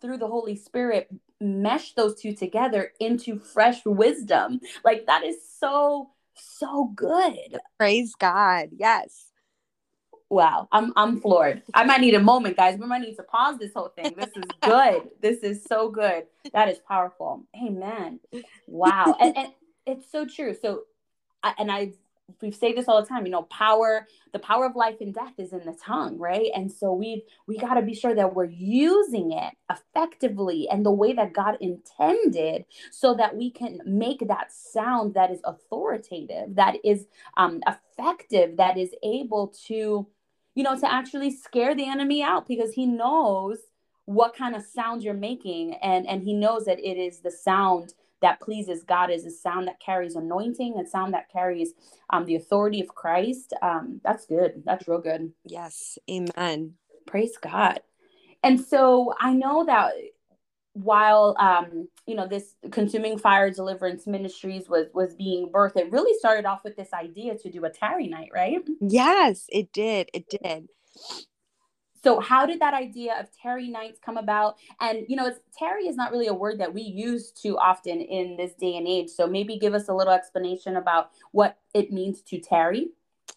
through 0.00 0.18
the 0.18 0.28
Holy 0.28 0.56
Spirit 0.56 1.08
mesh 1.40 1.94
those 1.94 2.20
two 2.20 2.34
together 2.34 2.92
into 3.00 3.38
fresh 3.38 3.84
wisdom. 3.84 4.60
Like 4.84 5.06
that 5.06 5.24
is 5.24 5.36
so 5.58 6.10
so 6.34 6.92
good. 6.94 7.58
Praise 7.78 8.14
God. 8.14 8.70
Yes. 8.76 9.32
Wow, 10.28 10.66
I'm 10.72 10.92
I'm 10.96 11.20
floored. 11.20 11.62
I 11.72 11.84
might 11.84 12.00
need 12.00 12.14
a 12.14 12.20
moment, 12.20 12.56
guys. 12.56 12.78
We 12.78 12.86
might 12.86 13.02
need 13.02 13.14
to 13.14 13.22
pause 13.22 13.58
this 13.58 13.72
whole 13.74 13.88
thing. 13.88 14.14
This 14.16 14.30
is 14.36 14.44
good. 14.60 15.02
this 15.20 15.38
is 15.44 15.62
so 15.62 15.88
good. 15.88 16.24
That 16.52 16.68
is 16.68 16.78
powerful. 16.80 17.44
Amen. 17.56 18.18
Wow, 18.66 19.16
and, 19.20 19.36
and 19.36 19.48
it's 19.86 20.10
so 20.10 20.26
true. 20.26 20.52
So, 20.60 20.82
and 21.58 21.70
I've 21.70 21.94
we 22.42 22.50
say 22.50 22.72
this 22.72 22.88
all 22.88 23.00
the 23.00 23.08
time 23.08 23.24
you 23.24 23.32
know 23.32 23.42
power 23.42 24.06
the 24.32 24.38
power 24.38 24.66
of 24.66 24.76
life 24.76 24.96
and 25.00 25.14
death 25.14 25.32
is 25.38 25.52
in 25.52 25.64
the 25.64 25.76
tongue 25.82 26.18
right? 26.18 26.50
And 26.54 26.70
so 26.70 26.92
we've 26.92 27.22
we 27.46 27.56
got 27.56 27.74
to 27.74 27.82
be 27.82 27.94
sure 27.94 28.14
that 28.14 28.34
we're 28.34 28.44
using 28.44 29.32
it 29.32 29.54
effectively 29.70 30.68
and 30.70 30.84
the 30.84 30.90
way 30.90 31.12
that 31.12 31.32
god 31.32 31.56
intended 31.60 32.64
so 32.90 33.14
that 33.14 33.36
we 33.36 33.50
can 33.50 33.80
make 33.86 34.26
that 34.28 34.52
sound 34.52 35.14
that 35.14 35.30
is 35.30 35.40
authoritative 35.44 36.54
that 36.54 36.76
is 36.84 37.06
um, 37.36 37.60
effective 37.66 38.56
that 38.56 38.76
is 38.76 38.90
able 39.02 39.48
to 39.66 40.06
you 40.54 40.62
know 40.62 40.78
to 40.78 40.92
actually 40.92 41.30
scare 41.30 41.74
the 41.74 41.88
enemy 41.88 42.22
out 42.22 42.46
because 42.46 42.72
he 42.72 42.86
knows 42.86 43.58
what 44.04 44.36
kind 44.36 44.54
of 44.54 44.62
sound 44.62 45.02
you're 45.02 45.14
making 45.14 45.74
and 45.74 46.06
and 46.06 46.22
he 46.22 46.32
knows 46.32 46.64
that 46.64 46.78
it 46.78 46.96
is 46.96 47.20
the 47.20 47.30
sound 47.30 47.94
that 48.22 48.40
pleases 48.40 48.82
God 48.82 49.10
is 49.10 49.24
a 49.24 49.30
sound 49.30 49.68
that 49.68 49.80
carries 49.80 50.16
anointing, 50.16 50.78
a 50.78 50.86
sound 50.86 51.14
that 51.14 51.30
carries 51.30 51.72
um, 52.10 52.24
the 52.24 52.36
authority 52.36 52.80
of 52.80 52.88
Christ. 52.88 53.52
Um, 53.62 54.00
that's 54.04 54.26
good. 54.26 54.62
That's 54.64 54.88
real 54.88 55.00
good. 55.00 55.32
Yes. 55.44 55.98
Amen. 56.10 56.74
Praise 57.06 57.36
God. 57.36 57.80
And 58.42 58.60
so 58.60 59.12
I 59.18 59.32
know 59.32 59.64
that 59.66 59.92
while 60.76 61.34
um, 61.38 61.88
you 62.06 62.14
know 62.14 62.26
this 62.26 62.54
consuming 62.70 63.18
fire 63.18 63.50
deliverance 63.50 64.06
ministries 64.06 64.68
was 64.68 64.88
was 64.92 65.14
being 65.14 65.50
birthed 65.50 65.76
it 65.76 65.90
really 65.90 66.16
started 66.18 66.44
off 66.44 66.60
with 66.64 66.76
this 66.76 66.92
idea 66.92 67.34
to 67.34 67.50
do 67.50 67.64
a 67.64 67.70
tarry 67.70 68.08
night 68.08 68.28
right 68.34 68.58
yes 68.82 69.46
it 69.48 69.72
did 69.72 70.10
it 70.12 70.28
did 70.28 70.68
so 72.06 72.20
how 72.20 72.46
did 72.46 72.60
that 72.60 72.72
idea 72.72 73.18
of 73.18 73.26
tarry 73.32 73.66
nights 73.66 73.98
come 74.00 74.16
about? 74.16 74.58
And 74.80 75.04
you 75.08 75.16
know, 75.16 75.26
it's 75.26 75.40
tarry 75.58 75.88
is 75.88 75.96
not 75.96 76.12
really 76.12 76.28
a 76.28 76.34
word 76.34 76.60
that 76.60 76.72
we 76.72 76.82
use 76.82 77.32
too 77.32 77.58
often 77.58 78.00
in 78.00 78.36
this 78.36 78.52
day 78.54 78.76
and 78.76 78.86
age. 78.86 79.10
So 79.10 79.26
maybe 79.26 79.58
give 79.58 79.74
us 79.74 79.88
a 79.88 79.92
little 79.92 80.12
explanation 80.12 80.76
about 80.76 81.10
what 81.32 81.58
it 81.74 81.90
means 81.90 82.22
to 82.22 82.38
tarry. 82.38 82.90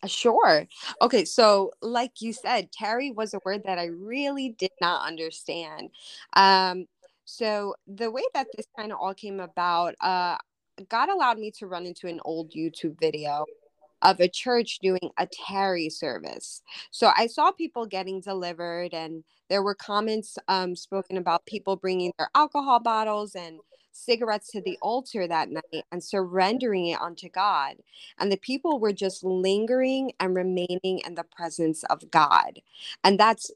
Sure. 0.05 0.67
Okay. 1.01 1.25
So, 1.25 1.71
like 1.81 2.21
you 2.21 2.31
said, 2.31 2.71
tarry 2.71 3.09
was 3.09 3.33
a 3.33 3.39
word 3.43 3.63
that 3.65 3.79
I 3.79 3.85
really 3.85 4.49
did 4.49 4.71
not 4.79 5.07
understand. 5.07 5.89
Um, 6.33 6.85
so, 7.25 7.73
the 7.87 8.11
way 8.11 8.23
that 8.35 8.45
this 8.55 8.67
kind 8.77 8.91
of 8.91 8.99
all 9.01 9.15
came 9.15 9.39
about, 9.39 9.95
uh, 9.99 10.37
God 10.89 11.09
allowed 11.09 11.39
me 11.39 11.49
to 11.57 11.65
run 11.65 11.87
into 11.87 12.05
an 12.07 12.19
old 12.23 12.51
YouTube 12.53 12.99
video 12.99 13.45
of 14.01 14.19
a 14.19 14.27
church 14.27 14.79
doing 14.79 15.11
a 15.17 15.27
tarry 15.27 15.89
service. 15.89 16.61
So 16.91 17.11
I 17.15 17.27
saw 17.27 17.51
people 17.51 17.85
getting 17.85 18.21
delivered, 18.21 18.93
and 18.93 19.23
there 19.49 19.63
were 19.63 19.75
comments 19.75 20.37
um, 20.47 20.75
spoken 20.75 21.17
about 21.17 21.45
people 21.45 21.75
bringing 21.75 22.13
their 22.17 22.29
alcohol 22.35 22.79
bottles 22.79 23.35
and 23.35 23.59
cigarettes 23.91 24.51
to 24.51 24.61
the 24.61 24.77
altar 24.81 25.27
that 25.27 25.49
night 25.49 25.83
and 25.91 26.03
surrendering 26.03 26.87
it 26.87 27.01
unto 27.01 27.29
God. 27.29 27.75
And 28.17 28.31
the 28.31 28.37
people 28.37 28.79
were 28.79 28.93
just 28.93 29.23
lingering 29.23 30.13
and 30.19 30.35
remaining 30.35 31.01
in 31.05 31.15
the 31.15 31.25
presence 31.35 31.83
of 31.85 32.09
God. 32.09 32.61
And 33.03 33.19
that's 33.19 33.51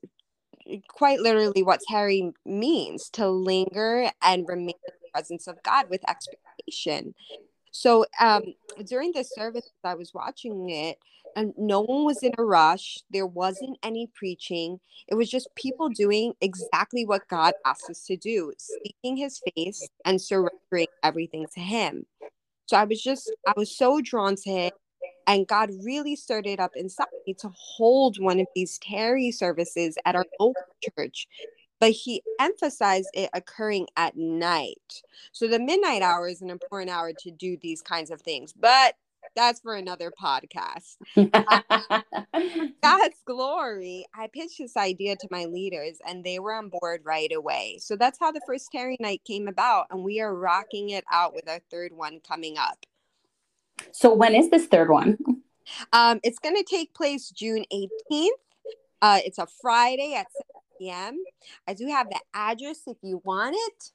quite 0.87 1.19
literally 1.19 1.63
what 1.63 1.81
tarry 1.87 2.33
means 2.45 3.09
to 3.11 3.29
linger 3.29 4.09
and 4.21 4.47
remain 4.47 4.75
in 4.87 4.93
the 5.01 5.09
presence 5.11 5.47
of 5.47 5.61
God 5.63 5.89
with 5.89 6.07
expectation. 6.09 7.13
So 7.73 8.05
um, 8.19 8.43
during 8.85 9.11
the 9.13 9.23
service, 9.23 9.67
I 9.83 9.95
was 9.95 10.13
watching 10.13 10.69
it, 10.69 10.99
and 11.35 11.53
no 11.57 11.81
one 11.81 12.05
was 12.05 12.21
in 12.21 12.31
a 12.37 12.43
rush. 12.43 12.99
There 13.09 13.25
wasn't 13.25 13.79
any 13.81 14.07
preaching. 14.13 14.79
It 15.07 15.15
was 15.15 15.27
just 15.27 15.49
people 15.55 15.89
doing 15.89 16.33
exactly 16.39 17.03
what 17.03 17.27
God 17.27 17.55
asked 17.65 17.89
us 17.89 18.05
to 18.05 18.15
do, 18.15 18.53
seeking 18.57 19.17
His 19.17 19.41
face 19.55 19.89
and 20.05 20.21
surrendering 20.21 20.87
everything 21.01 21.47
to 21.55 21.59
Him. 21.59 22.05
So 22.67 22.77
I 22.77 22.83
was 22.83 23.01
just, 23.01 23.33
I 23.47 23.53
was 23.57 23.75
so 23.75 24.01
drawn 24.01 24.35
to 24.43 24.49
it. 24.49 24.73
And 25.25 25.47
God 25.47 25.71
really 25.83 26.15
stirred 26.15 26.45
it 26.45 26.59
up 26.59 26.71
inside 26.75 27.07
me 27.25 27.33
to 27.35 27.49
hold 27.55 28.19
one 28.19 28.39
of 28.41 28.47
these 28.55 28.77
tarry 28.79 29.31
services 29.31 29.97
at 30.05 30.15
our 30.15 30.25
local 30.39 30.61
church 30.97 31.27
but 31.83 31.91
he 31.91 32.23
emphasized 32.39 33.09
it 33.13 33.29
occurring 33.33 33.87
at 33.97 34.15
night. 34.15 35.01
So 35.33 35.49
the 35.49 35.59
midnight 35.59 36.01
hour 36.01 36.29
is 36.29 36.41
an 36.41 36.49
important 36.49 36.89
hour 36.89 37.11
to 37.19 37.29
do 37.29 37.57
these 37.61 37.81
kinds 37.81 38.09
of 38.09 38.21
things, 38.21 38.53
but 38.53 38.95
that's 39.35 39.59
for 39.59 39.75
another 39.75 40.09
podcast. 40.09 40.95
God's 42.81 43.17
glory. 43.25 44.05
I 44.15 44.29
pitched 44.33 44.59
this 44.59 44.77
idea 44.77 45.17
to 45.17 45.27
my 45.29 45.43
leaders 45.43 45.97
and 46.07 46.23
they 46.23 46.39
were 46.39 46.53
on 46.53 46.69
board 46.69 47.01
right 47.03 47.33
away. 47.35 47.79
So 47.81 47.97
that's 47.97 48.17
how 48.17 48.31
the 48.31 48.39
first 48.47 48.71
tarry 48.71 48.95
night 49.01 49.19
came 49.27 49.49
about. 49.49 49.87
And 49.91 50.05
we 50.05 50.21
are 50.21 50.33
rocking 50.33 50.91
it 50.91 51.03
out 51.11 51.35
with 51.35 51.49
our 51.49 51.59
third 51.69 51.91
one 51.91 52.21
coming 52.25 52.57
up. 52.57 52.85
So 53.91 54.13
when 54.13 54.35
is 54.35 54.49
this 54.49 54.67
third 54.67 54.89
one? 54.89 55.17
Um, 55.91 56.21
it's 56.23 56.39
going 56.39 56.55
to 56.55 56.63
take 56.63 56.93
place 56.93 57.29
June 57.29 57.65
18th. 57.73 58.29
Uh, 59.01 59.19
it's 59.25 59.37
a 59.37 59.47
Friday 59.61 60.13
at 60.15 60.27
p.m. 60.83 61.17
I 61.67 61.73
do 61.73 61.87
have 61.87 62.09
the 62.09 62.19
address 62.33 62.81
if 62.87 62.97
you 63.01 63.21
want 63.23 63.55
it. 63.57 63.91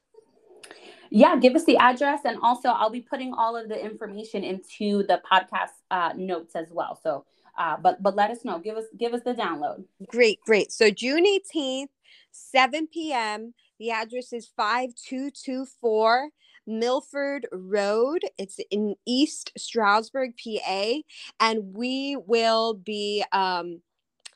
Yeah, 1.09 1.35
give 1.37 1.55
us 1.55 1.65
the 1.65 1.77
address, 1.77 2.21
and 2.25 2.37
also 2.41 2.69
I'll 2.69 2.89
be 2.91 3.01
putting 3.01 3.33
all 3.33 3.55
of 3.55 3.69
the 3.69 3.83
information 3.83 4.43
into 4.43 5.03
the 5.03 5.21
podcast 5.29 5.73
uh, 5.89 6.13
notes 6.15 6.55
as 6.55 6.67
well. 6.71 6.99
So, 7.01 7.25
uh, 7.57 7.77
but 7.81 8.01
but 8.03 8.15
let 8.15 8.29
us 8.29 8.45
know. 8.45 8.59
Give 8.59 8.77
us 8.77 8.85
give 8.97 9.13
us 9.13 9.21
the 9.23 9.33
download. 9.33 9.83
Great, 10.07 10.39
great. 10.45 10.71
So 10.71 10.91
June 10.91 11.25
eighteenth, 11.25 11.91
seven 12.31 12.87
p.m. 12.87 13.53
The 13.79 13.91
address 13.91 14.33
is 14.33 14.47
5224 14.57 16.29
Milford 16.67 17.47
Road. 17.51 18.21
It's 18.37 18.59
in 18.69 18.95
East 19.07 19.51
Stroudsburg, 19.57 20.31
PA. 20.37 20.95
And 21.39 21.73
we 21.73 22.17
will 22.17 22.73
be 22.73 23.23
um, 23.31 23.81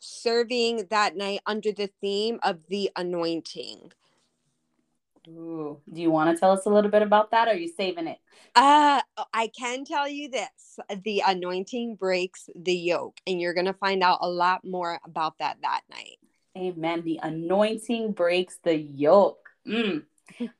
serving 0.04 0.88
that 0.90 1.16
night 1.16 1.40
under 1.46 1.72
the 1.72 1.90
theme 2.02 2.40
of 2.44 2.68
the 2.68 2.92
anointing. 2.96 3.92
Ooh, 5.30 5.80
do 5.92 6.02
you 6.02 6.12
want 6.12 6.36
to 6.36 6.40
tell 6.40 6.52
us 6.52 6.66
a 6.66 6.70
little 6.70 6.92
bit 6.92 7.02
about 7.02 7.32
that? 7.32 7.48
Or 7.48 7.52
are 7.52 7.56
you 7.56 7.70
saving 7.70 8.08
it? 8.08 8.18
Uh, 8.56 9.02
I 9.34 9.50
can 9.58 9.86
tell 9.86 10.08
you 10.08 10.30
this 10.30 10.80
the 11.04 11.24
anointing 11.26 11.96
breaks 11.96 12.50
the 12.56 12.74
yoke, 12.74 13.18
and 13.26 13.40
you're 13.40 13.54
going 13.54 13.68
to 13.68 13.74
find 13.74 14.04
out 14.04 14.20
a 14.22 14.30
lot 14.30 14.66
more 14.66 15.00
about 15.06 15.40
that 15.40 15.58
that 15.62 15.82
night. 15.90 16.18
Amen. 16.58 17.04
The 17.04 17.20
anointing 17.24 18.12
breaks 18.12 18.58
the 18.64 18.76
yoke. 18.76 19.50
Mm. 19.68 20.04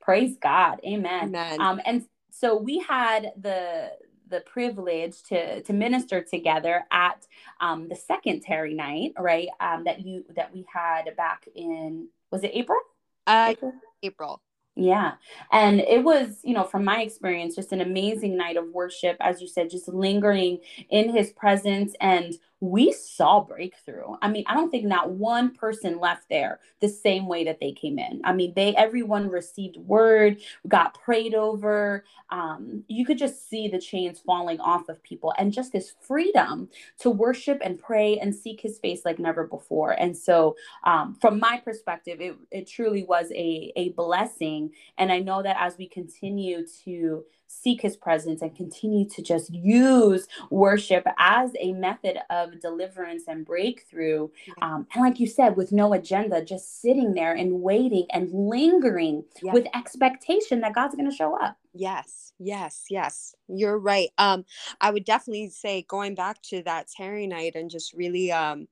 Praise 0.00 0.36
God. 0.40 0.80
Amen. 0.84 1.24
Amen. 1.24 1.60
Um, 1.60 1.80
and 1.84 2.06
so 2.30 2.56
we 2.56 2.78
had 2.78 3.32
the 3.40 3.92
the 4.34 4.40
privilege 4.40 5.22
to 5.22 5.62
to 5.62 5.72
minister 5.72 6.20
together 6.20 6.84
at 6.90 7.26
um, 7.60 7.88
the 7.88 7.94
second 7.94 8.40
tarry 8.40 8.74
night, 8.74 9.12
right? 9.18 9.48
Um, 9.60 9.84
that 9.84 10.04
you 10.04 10.24
that 10.34 10.52
we 10.52 10.66
had 10.72 11.04
back 11.16 11.46
in 11.54 12.08
was 12.30 12.42
it 12.42 12.50
April? 12.52 12.78
Uh, 13.26 13.48
April. 13.52 13.72
April. 14.02 14.40
Yeah. 14.76 15.12
And 15.52 15.78
it 15.78 16.02
was, 16.02 16.40
you 16.42 16.52
know, 16.52 16.64
from 16.64 16.84
my 16.84 17.02
experience, 17.02 17.54
just 17.54 17.70
an 17.70 17.80
amazing 17.80 18.36
night 18.36 18.56
of 18.56 18.72
worship, 18.72 19.16
as 19.20 19.40
you 19.40 19.46
said, 19.46 19.70
just 19.70 19.86
lingering 19.86 20.58
in 20.90 21.14
his 21.14 21.30
presence 21.30 21.94
and 22.00 22.34
we 22.70 22.92
saw 22.92 23.40
breakthrough. 23.40 24.16
I 24.22 24.28
mean, 24.28 24.44
I 24.46 24.54
don't 24.54 24.70
think 24.70 24.84
not 24.84 25.10
one 25.10 25.54
person 25.54 25.98
left 26.00 26.28
there 26.28 26.60
the 26.80 26.88
same 26.88 27.26
way 27.26 27.44
that 27.44 27.60
they 27.60 27.72
came 27.72 27.98
in. 27.98 28.20
I 28.24 28.32
mean, 28.32 28.52
they 28.54 28.74
everyone 28.76 29.28
received 29.28 29.76
word, 29.76 30.40
got 30.66 30.94
prayed 30.94 31.34
over. 31.34 32.04
Um, 32.30 32.84
you 32.88 33.04
could 33.04 33.18
just 33.18 33.48
see 33.48 33.68
the 33.68 33.78
chains 33.78 34.20
falling 34.24 34.60
off 34.60 34.88
of 34.88 35.02
people 35.02 35.34
and 35.38 35.52
just 35.52 35.72
this 35.72 35.94
freedom 36.00 36.68
to 37.00 37.10
worship 37.10 37.58
and 37.62 37.78
pray 37.78 38.18
and 38.18 38.34
seek 38.34 38.60
his 38.60 38.78
face 38.78 39.04
like 39.04 39.18
never 39.18 39.46
before. 39.46 39.92
And 39.92 40.16
so, 40.16 40.56
um, 40.84 41.16
from 41.20 41.38
my 41.38 41.60
perspective, 41.62 42.20
it, 42.20 42.36
it 42.50 42.66
truly 42.66 43.04
was 43.04 43.30
a, 43.32 43.72
a 43.76 43.90
blessing. 43.90 44.70
And 44.98 45.12
I 45.12 45.18
know 45.18 45.42
that 45.42 45.56
as 45.58 45.76
we 45.76 45.88
continue 45.88 46.66
to 46.84 47.24
seek 47.62 47.80
his 47.80 47.96
presence 47.96 48.42
and 48.42 48.54
continue 48.54 49.08
to 49.08 49.22
just 49.22 49.52
use 49.52 50.26
worship 50.50 51.06
as 51.18 51.52
a 51.58 51.72
method 51.72 52.18
of 52.30 52.60
deliverance 52.60 53.24
and 53.28 53.44
breakthrough. 53.44 54.28
Um, 54.62 54.86
and 54.94 55.02
like 55.02 55.20
you 55.20 55.26
said, 55.26 55.56
with 55.56 55.72
no 55.72 55.92
agenda, 55.92 56.44
just 56.44 56.80
sitting 56.80 57.14
there 57.14 57.34
and 57.34 57.60
waiting 57.62 58.06
and 58.10 58.30
lingering 58.32 59.24
yeah. 59.42 59.52
with 59.52 59.66
expectation 59.74 60.60
that 60.60 60.74
God's 60.74 60.94
going 60.94 61.10
to 61.10 61.16
show 61.16 61.38
up. 61.38 61.56
Yes, 61.72 62.32
yes, 62.38 62.84
yes. 62.90 63.34
You're 63.48 63.78
right. 63.78 64.10
Um, 64.18 64.44
I 64.80 64.90
would 64.90 65.04
definitely 65.04 65.50
say 65.50 65.84
going 65.88 66.14
back 66.14 66.40
to 66.42 66.62
that 66.62 66.88
tarry 66.88 67.26
night 67.26 67.54
and 67.54 67.70
just 67.70 67.92
really 67.92 68.30
um 68.30 68.68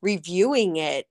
reviewing 0.00 0.76
it, 0.76 1.06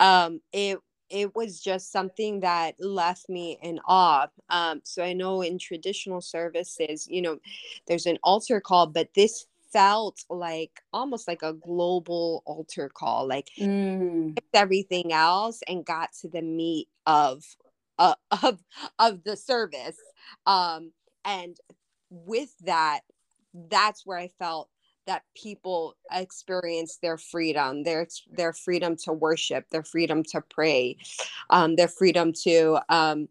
um, 0.00 0.40
it 0.52 0.78
it 1.10 1.34
was 1.34 1.60
just 1.60 1.90
something 1.90 2.40
that 2.40 2.76
left 2.78 3.28
me 3.28 3.58
in 3.62 3.80
awe. 3.86 4.28
Um, 4.48 4.80
so 4.84 5.02
I 5.02 5.12
know 5.12 5.42
in 5.42 5.58
traditional 5.58 6.20
services, 6.20 7.08
you 7.08 7.20
know, 7.20 7.38
there's 7.86 8.06
an 8.06 8.18
altar 8.22 8.60
call, 8.60 8.86
but 8.86 9.14
this 9.14 9.46
felt 9.72 10.24
like 10.30 10.80
almost 10.92 11.28
like 11.28 11.42
a 11.42 11.52
global 11.52 12.42
altar 12.46 12.88
call, 12.88 13.26
like 13.26 13.50
mm. 13.58 14.36
everything 14.54 15.12
else 15.12 15.60
and 15.68 15.84
got 15.84 16.12
to 16.20 16.28
the 16.28 16.42
meat 16.42 16.88
of 17.06 17.44
uh, 17.98 18.14
of 18.42 18.62
of 18.98 19.24
the 19.24 19.36
service. 19.36 19.98
Um, 20.46 20.92
and 21.24 21.56
with 22.10 22.56
that, 22.60 23.00
that's 23.54 24.06
where 24.06 24.18
I 24.18 24.28
felt 24.38 24.68
that 25.10 25.24
people 25.34 25.96
experience 26.12 26.98
their 27.02 27.18
freedom, 27.18 27.82
their 27.82 28.06
their 28.30 28.52
freedom 28.52 28.94
to 28.94 29.12
worship, 29.12 29.68
their 29.70 29.82
freedom 29.82 30.22
to 30.22 30.40
pray, 30.40 30.96
um, 31.50 31.74
their 31.74 31.88
freedom 31.88 32.32
to 32.32 32.78
um, 32.88 33.28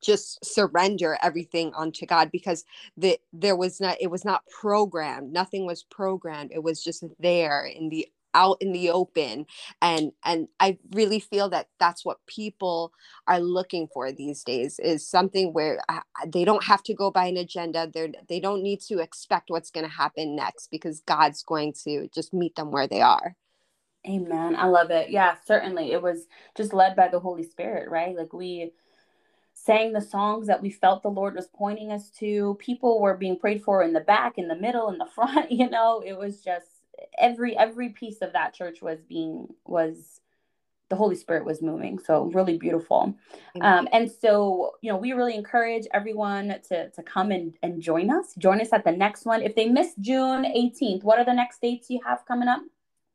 just 0.00 0.42
surrender 0.42 1.18
everything 1.22 1.72
unto 1.76 2.06
God 2.06 2.30
because 2.32 2.64
the 2.96 3.18
there 3.34 3.54
was 3.54 3.82
not 3.82 3.98
it 4.00 4.10
was 4.10 4.24
not 4.24 4.46
programmed. 4.46 5.30
Nothing 5.30 5.66
was 5.66 5.82
programmed. 5.82 6.52
It 6.54 6.62
was 6.62 6.82
just 6.82 7.04
there 7.20 7.66
in 7.66 7.90
the 7.90 8.08
out 8.34 8.56
in 8.60 8.72
the 8.72 8.90
open 8.90 9.46
and 9.80 10.12
and 10.24 10.48
i 10.60 10.78
really 10.92 11.20
feel 11.20 11.48
that 11.48 11.68
that's 11.78 12.04
what 12.04 12.18
people 12.26 12.92
are 13.26 13.40
looking 13.40 13.88
for 13.92 14.12
these 14.12 14.42
days 14.44 14.78
is 14.78 15.06
something 15.06 15.52
where 15.52 15.80
uh, 15.88 16.00
they 16.26 16.44
don't 16.44 16.64
have 16.64 16.82
to 16.82 16.94
go 16.94 17.10
by 17.10 17.26
an 17.26 17.36
agenda 17.36 17.90
they 17.92 18.12
they 18.28 18.40
don't 18.40 18.62
need 18.62 18.80
to 18.80 18.98
expect 18.98 19.50
what's 19.50 19.70
going 19.70 19.86
to 19.86 19.92
happen 19.92 20.36
next 20.36 20.70
because 20.70 21.00
god's 21.00 21.42
going 21.42 21.72
to 21.72 22.08
just 22.14 22.32
meet 22.34 22.54
them 22.56 22.70
where 22.70 22.86
they 22.86 23.00
are. 23.00 23.34
Amen 24.08 24.54
i 24.56 24.66
love 24.66 24.90
it 24.90 25.10
yeah 25.10 25.34
certainly 25.44 25.92
it 25.92 26.00
was 26.00 26.26
just 26.56 26.72
led 26.72 26.94
by 26.94 27.08
the 27.08 27.20
holy 27.20 27.42
spirit 27.42 27.90
right? 27.90 28.16
Like 28.16 28.32
we 28.32 28.72
sang 29.54 29.92
the 29.92 30.00
songs 30.00 30.46
that 30.46 30.62
we 30.62 30.70
felt 30.70 31.02
the 31.02 31.08
lord 31.08 31.34
was 31.34 31.48
pointing 31.48 31.90
us 31.90 32.10
to 32.10 32.56
people 32.60 33.00
were 33.00 33.16
being 33.16 33.38
prayed 33.38 33.62
for 33.62 33.82
in 33.82 33.92
the 33.92 34.00
back 34.00 34.38
in 34.38 34.46
the 34.46 34.56
middle 34.56 34.88
in 34.88 34.98
the 34.98 35.06
front 35.14 35.50
you 35.50 35.68
know 35.68 36.00
it 36.04 36.16
was 36.16 36.40
just 36.40 36.77
every 37.18 37.56
every 37.56 37.90
piece 37.90 38.22
of 38.22 38.32
that 38.32 38.54
church 38.54 38.82
was 38.82 38.98
being 39.08 39.48
was 39.64 40.20
the 40.88 40.96
Holy 40.96 41.16
Spirit 41.16 41.44
was 41.44 41.60
moving. 41.60 41.98
So 41.98 42.24
really 42.32 42.56
beautiful. 42.56 43.14
Um, 43.60 43.88
and 43.92 44.10
so, 44.10 44.72
you 44.80 44.90
know, 44.90 44.96
we 44.96 45.12
really 45.12 45.34
encourage 45.34 45.86
everyone 45.92 46.60
to, 46.68 46.90
to 46.90 47.02
come 47.02 47.30
and, 47.30 47.54
and 47.62 47.80
join 47.82 48.10
us. 48.10 48.34
Join 48.38 48.60
us 48.60 48.72
at 48.72 48.84
the 48.84 48.92
next 48.92 49.26
one. 49.26 49.42
If 49.42 49.54
they 49.54 49.66
miss 49.66 49.94
June 50.00 50.44
18th, 50.44 51.02
what 51.02 51.18
are 51.18 51.24
the 51.24 51.34
next 51.34 51.60
dates 51.60 51.90
you 51.90 52.00
have 52.06 52.24
coming 52.26 52.48
up? 52.48 52.62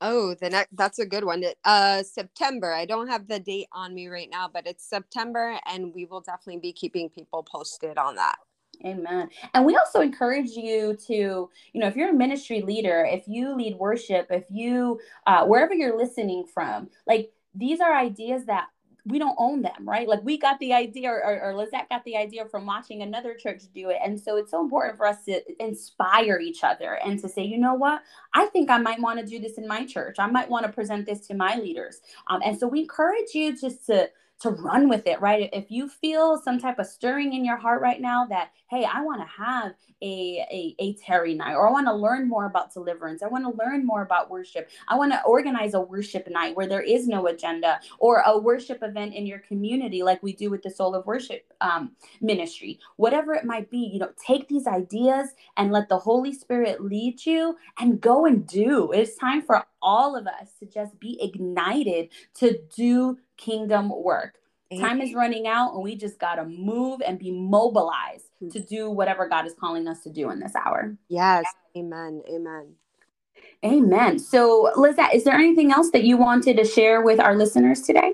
Oh, 0.02 0.36
the 0.36 0.50
next 0.50 0.76
that's 0.76 1.00
a 1.00 1.06
good 1.06 1.24
one. 1.24 1.44
Uh 1.64 2.04
September. 2.04 2.74
I 2.74 2.86
don't 2.86 3.08
have 3.08 3.28
the 3.28 3.40
date 3.40 3.68
on 3.72 3.96
me 3.96 4.08
right 4.08 4.30
now, 4.30 4.50
but 4.54 4.68
it's 4.68 4.88
September 4.88 5.58
and 5.66 5.94
we 5.94 6.06
will 6.06 6.22
definitely 6.22 6.60
be 6.60 6.74
keeping 6.74 7.10
people 7.10 7.42
posted 7.42 7.98
on 7.98 8.16
that. 8.16 8.36
Amen. 8.86 9.30
And 9.54 9.66
we 9.66 9.78
also 9.78 10.02
encourage 10.02 10.52
you 10.52 10.98
to, 11.08 11.14
you 11.14 11.50
know, 11.82 11.88
if 11.88 11.96
you're 11.96 12.10
a 12.10 12.14
ministry 12.14 12.62
leader, 12.62 13.08
if 13.10 13.28
you 13.28 13.56
lead 13.56 13.78
worship, 13.78 14.28
if 14.30 14.46
you, 14.50 15.00
uh, 15.26 15.46
wherever 15.46 15.74
you're 15.74 15.98
listening 15.98 16.46
from, 16.46 16.90
like 17.08 17.32
these 17.56 17.80
are 17.80 17.96
ideas 17.96 18.46
that 18.46 18.68
we 19.06 19.20
don't 19.20 19.36
own 19.38 19.62
them, 19.62 19.88
right? 19.88 20.08
Like 20.08 20.24
we 20.24 20.38
got 20.38 20.60
the 20.60 20.74
idea, 20.74 21.10
or, 21.10 21.42
or, 21.42 21.56
Lizette 21.56 21.90
got 21.90 22.06
the 22.06 22.16
idea 22.16 22.46
from 22.46 22.66
watching 22.66 23.02
another 23.02 23.36
church 23.36 23.64
do 23.74 23.90
it. 23.90 23.98
And 24.04 24.20
so 24.20 24.38
it's 24.38 24.52
so 24.52 24.62
important 24.62 24.98
for 24.98 25.06
us 25.06 25.26
to 25.26 25.42
inspire 25.62 26.40
each 26.40 26.64
other 26.64 27.00
and 27.06 27.20
to 27.20 27.28
say, 27.28 27.44
you 27.44 27.58
know 27.58 27.74
what? 27.74 28.02
I 28.34 28.46
think 28.48 28.70
I 28.70 28.78
might 28.78 29.02
want 29.02 29.20
to 29.20 29.26
do 29.26 29.40
this 29.40 29.58
in 29.58 29.68
my 29.68 29.86
church. 29.86 30.16
I 30.20 30.28
might 30.28 30.50
want 30.50 30.66
to 30.66 30.72
present 30.72 31.06
this 31.06 31.28
to 31.28 31.34
my 31.34 31.58
leaders. 31.58 32.00
Um, 32.28 32.42
and 32.46 32.58
so 32.58 32.66
we 32.66 32.82
encourage 32.82 33.34
you 33.34 33.58
just 33.58 33.86
to 33.88 34.10
to 34.44 34.52
run 34.52 34.90
with 34.90 35.08
it, 35.08 35.22
right? 35.22 35.50
If 35.54 35.72
you 35.72 35.88
feel 35.88 36.38
some 36.38 36.60
type 36.60 36.78
of 36.78 36.86
stirring 36.86 37.34
in 37.34 37.46
your 37.46 37.56
heart 37.56 37.82
right 37.82 38.02
now 38.02 38.26
that, 38.26 38.52
hey, 38.70 38.84
I 38.84 39.02
want 39.02 39.22
to 39.22 39.44
have 39.44 39.72
a, 40.02 40.46
a, 40.52 40.76
a 40.80 40.94
tarry 40.96 41.34
night, 41.34 41.56
or 41.56 41.70
I 41.70 41.72
want 41.72 41.88
to 41.88 41.94
learn 41.94 42.28
more 42.28 42.46
about 42.46 42.74
deliverance, 42.74 43.24
I 43.24 43.28
want 43.28 43.46
to 43.46 43.64
learn 43.64 43.86
more 43.86 44.02
about 44.02 44.30
worship, 44.30 44.70
I 44.90 44.98
want 44.98 45.14
to 45.14 45.24
organize 45.24 45.76
a 45.76 45.80
worship 45.80 46.28
night 46.30 46.58
where 46.58 46.68
there 46.68 46.82
is 46.82 47.08
no 47.08 47.28
agenda, 47.28 47.80
or 48.00 48.22
a 48.26 48.38
worship 48.38 48.84
event 48.84 49.14
in 49.14 49.26
your 49.26 49.40
community 49.40 50.04
like 50.04 50.22
we 50.22 50.34
do 50.34 50.50
with 50.50 50.62
the 50.62 50.70
Soul 50.70 50.94
of 50.94 51.06
Worship 51.06 51.54
um, 51.62 51.94
ministry, 52.20 52.80
whatever 52.98 53.34
it 53.34 53.46
might 53.46 53.72
be, 53.72 53.90
you 53.94 54.00
know, 54.00 54.12
take 54.28 54.50
these 54.50 54.68
ideas 54.68 55.30
and 55.56 55.72
let 55.72 55.88
the 55.88 55.98
Holy 55.98 56.34
Spirit 56.34 56.84
lead 56.84 57.26
you 57.26 57.56
and 57.80 58.02
go 58.02 58.26
and 58.26 58.46
do. 58.46 58.92
It's 58.92 59.16
time 59.16 59.42
for 59.42 59.66
all 59.82 60.18
of 60.18 60.28
us 60.28 60.50
to 60.60 60.66
just 60.66 61.00
be 61.00 61.18
ignited 61.22 62.10
to 62.36 62.60
do 62.76 63.18
kingdom 63.44 63.92
work. 64.04 64.36
Time 64.80 65.02
is 65.02 65.14
running 65.14 65.46
out, 65.46 65.76
and 65.76 65.84
we 65.84 65.96
just 65.96 66.18
got 66.18 66.36
to 66.36 66.46
move 66.46 67.02
and 67.06 67.20
be 67.20 67.30
mobilized 67.30 68.26
hmm. 68.40 68.50
to 68.50 68.60
do 68.60 68.90
whatever 68.90 69.28
God 69.28 69.46
is 69.46 69.54
calling 69.54 69.88
us 69.88 70.02
to 70.02 70.10
do 70.10 70.32
in 70.32 70.40
this 70.40 70.56
hour. 70.56 70.98
Yes. 71.10 71.46
Amen. 71.78 72.24
Amen. 72.28 72.74
Amen. 73.64 74.20
So, 74.20 74.72
Lizette, 74.76 75.14
is 75.14 75.24
there 75.24 75.36
anything 75.36 75.72
else 75.72 75.92
that 75.92 76.04
you 76.04 76.18
wanted 76.18 76.58
to 76.58 76.66
share 76.66 77.02
with 77.02 77.20
our 77.20 77.36
listeners 77.36 77.82
today? 77.82 78.14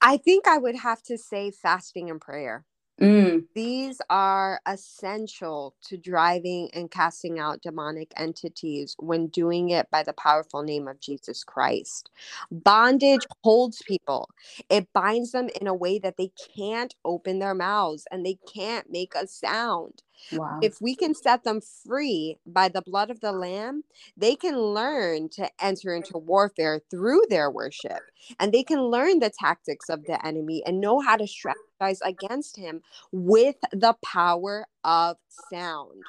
I 0.00 0.18
think 0.18 0.46
I 0.46 0.58
would 0.58 0.76
have 0.76 1.02
to 1.04 1.18
say 1.18 1.50
fasting 1.50 2.10
and 2.10 2.20
prayer. 2.20 2.64
Mm. 3.00 3.44
These 3.54 4.00
are 4.10 4.60
essential 4.66 5.74
to 5.84 5.98
driving 5.98 6.70
and 6.74 6.90
casting 6.90 7.38
out 7.38 7.60
demonic 7.62 8.12
entities 8.16 8.94
when 8.98 9.28
doing 9.28 9.70
it 9.70 9.90
by 9.90 10.02
the 10.02 10.14
powerful 10.14 10.62
name 10.62 10.88
of 10.88 11.00
Jesus 11.00 11.44
Christ. 11.44 12.10
Bondage 12.50 13.26
holds 13.44 13.82
people, 13.86 14.30
it 14.70 14.88
binds 14.94 15.32
them 15.32 15.48
in 15.60 15.66
a 15.66 15.74
way 15.74 15.98
that 15.98 16.16
they 16.16 16.32
can't 16.56 16.94
open 17.04 17.38
their 17.38 17.54
mouths 17.54 18.06
and 18.10 18.24
they 18.24 18.38
can't 18.52 18.90
make 18.90 19.14
a 19.14 19.26
sound. 19.26 20.02
Wow. 20.32 20.60
If 20.62 20.80
we 20.80 20.94
can 20.94 21.14
set 21.14 21.44
them 21.44 21.60
free 21.60 22.38
by 22.46 22.68
the 22.68 22.82
blood 22.82 23.10
of 23.10 23.20
the 23.20 23.32
Lamb, 23.32 23.84
they 24.16 24.34
can 24.36 24.58
learn 24.58 25.28
to 25.30 25.48
enter 25.60 25.94
into 25.94 26.18
warfare 26.18 26.80
through 26.90 27.22
their 27.28 27.50
worship 27.50 28.00
and 28.40 28.52
they 28.52 28.62
can 28.62 28.82
learn 28.82 29.20
the 29.20 29.30
tactics 29.30 29.88
of 29.88 30.04
the 30.04 30.24
enemy 30.26 30.62
and 30.66 30.80
know 30.80 31.00
how 31.00 31.16
to 31.16 31.24
strategize 31.24 31.98
against 32.04 32.56
him 32.56 32.82
with 33.12 33.56
the 33.72 33.94
power 34.04 34.66
of 34.84 35.16
sound. 35.50 36.02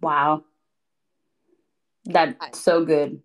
Wow. 0.00 0.44
That's 2.06 2.58
so 2.58 2.84
good. 2.84 3.22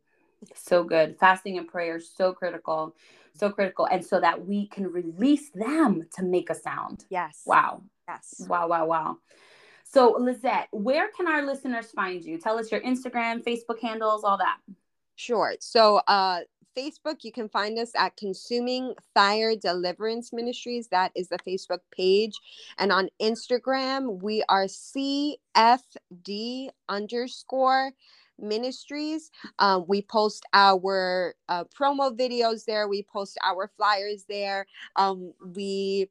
So 0.54 0.84
good. 0.84 1.18
Fasting 1.20 1.58
and 1.58 1.68
prayer 1.68 2.00
so 2.00 2.34
critical. 2.34 2.96
So 3.34 3.50
critical. 3.50 3.86
And 3.86 4.06
so 4.06 4.20
that 4.20 4.46
we 4.46 4.68
can 4.68 4.92
release 4.92 5.50
them 5.56 6.08
to 6.16 6.24
make 6.24 6.50
a 6.50 6.56
sound. 6.56 7.06
Yes. 7.10 7.42
Wow. 7.46 7.84
Yes. 8.08 8.46
Wow, 8.48 8.68
wow, 8.68 8.86
wow. 8.86 9.18
So, 9.88 10.18
Lizette, 10.20 10.68
where 10.72 11.10
can 11.16 11.28
our 11.28 11.46
listeners 11.46 11.92
find 11.92 12.24
you? 12.24 12.38
Tell 12.38 12.58
us 12.58 12.72
your 12.72 12.82
Instagram, 12.82 13.44
Facebook 13.44 13.80
handles, 13.80 14.24
all 14.24 14.38
that. 14.38 14.58
Sure. 15.16 15.56
So, 15.60 16.02
uh, 16.08 16.40
Facebook, 16.76 17.24
you 17.24 17.32
can 17.32 17.48
find 17.48 17.80
us 17.80 17.92
at 17.96 18.18
Consuming 18.18 18.94
Fire 19.14 19.56
Deliverance 19.56 20.34
Ministries. 20.34 20.90
That 20.90 21.12
is 21.16 21.30
the 21.30 21.40
Facebook 21.40 21.80
page. 21.96 22.34
And 22.78 22.92
on 22.92 23.10
Instagram, 23.22 24.22
we 24.22 24.44
are 24.50 24.66
CFD 24.66 25.38
underscore 26.90 27.92
ministries. 28.38 29.32
Um, 29.60 29.86
we 29.88 30.02
post 30.02 30.46
our 30.54 31.36
uh, 31.48 31.64
promo 31.66 32.16
videos 32.16 32.66
there, 32.66 32.88
we 32.88 33.04
post 33.04 33.38
our 33.44 33.72
flyers 33.78 34.26
there. 34.28 34.66
Um, 34.96 35.34
we 35.56 36.10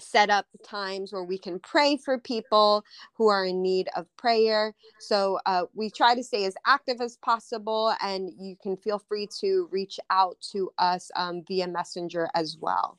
set 0.00 0.30
up 0.30 0.46
times 0.64 1.12
where 1.12 1.24
we 1.24 1.38
can 1.38 1.58
pray 1.60 1.96
for 1.96 2.18
people 2.18 2.84
who 3.14 3.28
are 3.28 3.44
in 3.44 3.62
need 3.62 3.88
of 3.96 4.06
prayer. 4.16 4.74
So 4.98 5.38
uh, 5.46 5.64
we 5.74 5.90
try 5.90 6.14
to 6.14 6.22
stay 6.22 6.44
as 6.44 6.54
active 6.66 7.00
as 7.00 7.16
possible, 7.18 7.94
and 8.02 8.30
you 8.38 8.56
can 8.62 8.76
feel 8.76 8.98
free 8.98 9.28
to 9.40 9.68
reach 9.70 10.00
out 10.10 10.36
to 10.52 10.70
us 10.78 11.10
um, 11.16 11.42
via 11.46 11.68
Messenger 11.68 12.28
as 12.34 12.56
well. 12.60 12.98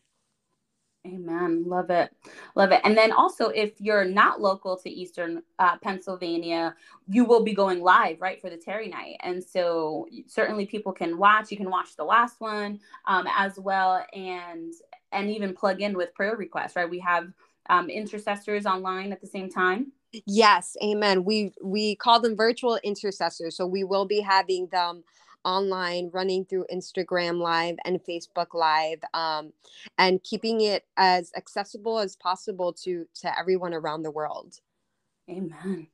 Amen. 1.07 1.63
Love 1.65 1.89
it. 1.89 2.15
Love 2.55 2.71
it. 2.71 2.81
And 2.83 2.95
then 2.95 3.11
also, 3.11 3.49
if 3.49 3.81
you're 3.81 4.05
not 4.05 4.39
local 4.39 4.77
to 4.77 4.89
Eastern 4.89 5.41
uh, 5.57 5.77
Pennsylvania, 5.79 6.75
you 7.07 7.25
will 7.25 7.43
be 7.43 7.55
going 7.55 7.81
live, 7.81 8.21
right, 8.21 8.39
for 8.39 8.51
the 8.51 8.57
Tarry 8.57 8.87
Night. 8.87 9.15
And 9.21 9.43
so, 9.43 10.07
certainly, 10.27 10.67
people 10.67 10.93
can 10.93 11.17
watch. 11.17 11.49
You 11.49 11.57
can 11.57 11.71
watch 11.71 11.95
the 11.95 12.03
last 12.03 12.39
one 12.39 12.79
um, 13.07 13.25
as 13.35 13.57
well. 13.57 14.05
And 14.13 14.73
and 15.11 15.29
even 15.29 15.53
plug 15.53 15.81
in 15.81 15.95
with 15.95 16.13
prayer 16.13 16.35
requests, 16.35 16.75
right? 16.75 16.89
We 16.89 16.99
have 16.99 17.31
um, 17.69 17.89
intercessors 17.89 18.65
online 18.65 19.11
at 19.11 19.21
the 19.21 19.27
same 19.27 19.49
time. 19.49 19.91
Yes, 20.25 20.75
amen. 20.83 21.23
We 21.23 21.53
we 21.63 21.95
call 21.95 22.19
them 22.19 22.35
virtual 22.35 22.77
intercessors. 22.83 23.55
So 23.55 23.65
we 23.65 23.83
will 23.83 24.05
be 24.05 24.19
having 24.19 24.67
them 24.67 25.03
online 25.43 26.09
running 26.13 26.45
through 26.45 26.65
Instagram 26.71 27.39
live 27.39 27.77
and 27.85 27.99
Facebook 28.03 28.53
live 28.53 28.99
um, 29.13 29.53
and 29.97 30.21
keeping 30.23 30.61
it 30.61 30.85
as 30.97 31.31
accessible 31.35 31.99
as 31.99 32.15
possible 32.15 32.73
to 32.73 33.05
to 33.21 33.39
everyone 33.39 33.73
around 33.73 34.03
the 34.03 34.11
world. 34.11 34.55
Amen. 35.29 35.87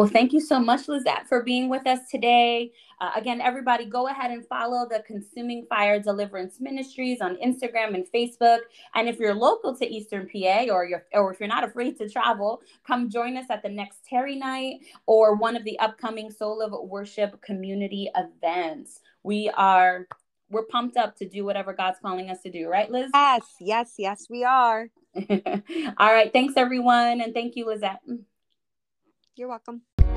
Well, 0.00 0.08
thank 0.08 0.32
you 0.32 0.40
so 0.40 0.58
much, 0.58 0.88
Lizette, 0.88 1.28
for 1.28 1.42
being 1.42 1.68
with 1.68 1.86
us 1.86 1.98
today. 2.10 2.72
Uh, 3.02 3.10
again, 3.16 3.42
everybody, 3.42 3.84
go 3.84 4.08
ahead 4.08 4.30
and 4.30 4.46
follow 4.46 4.88
the 4.88 5.00
Consuming 5.06 5.66
Fire 5.68 6.00
Deliverance 6.00 6.56
Ministries 6.58 7.20
on 7.20 7.36
Instagram 7.36 7.92
and 7.92 8.06
Facebook. 8.10 8.60
And 8.94 9.10
if 9.10 9.18
you're 9.18 9.34
local 9.34 9.76
to 9.76 9.86
Eastern 9.86 10.26
PA, 10.26 10.72
or 10.72 10.86
you're, 10.86 11.04
or 11.12 11.34
if 11.34 11.38
you're 11.38 11.50
not 11.50 11.64
afraid 11.64 11.98
to 11.98 12.08
travel, 12.08 12.62
come 12.86 13.10
join 13.10 13.36
us 13.36 13.44
at 13.50 13.62
the 13.62 13.68
next 13.68 13.98
Tarry 14.08 14.36
Night 14.36 14.78
or 15.04 15.34
one 15.34 15.54
of 15.54 15.64
the 15.64 15.78
upcoming 15.80 16.30
Soul 16.30 16.62
of 16.62 16.72
Worship 16.88 17.38
community 17.42 18.10
events. 18.16 19.00
We 19.22 19.50
are 19.50 20.06
we're 20.48 20.64
pumped 20.64 20.96
up 20.96 21.14
to 21.16 21.28
do 21.28 21.44
whatever 21.44 21.74
God's 21.74 21.98
calling 22.00 22.30
us 22.30 22.40
to 22.44 22.50
do, 22.50 22.68
right, 22.68 22.90
Liz? 22.90 23.10
Yes, 23.12 23.42
yes, 23.60 23.94
yes, 23.98 24.26
we 24.30 24.44
are. 24.44 24.88
All 25.14 26.12
right. 26.12 26.32
Thanks, 26.32 26.54
everyone. 26.56 27.20
And 27.20 27.34
thank 27.34 27.54
you, 27.54 27.66
Lizette. 27.66 28.00
You're 29.40 29.48
welcome. 29.48 29.80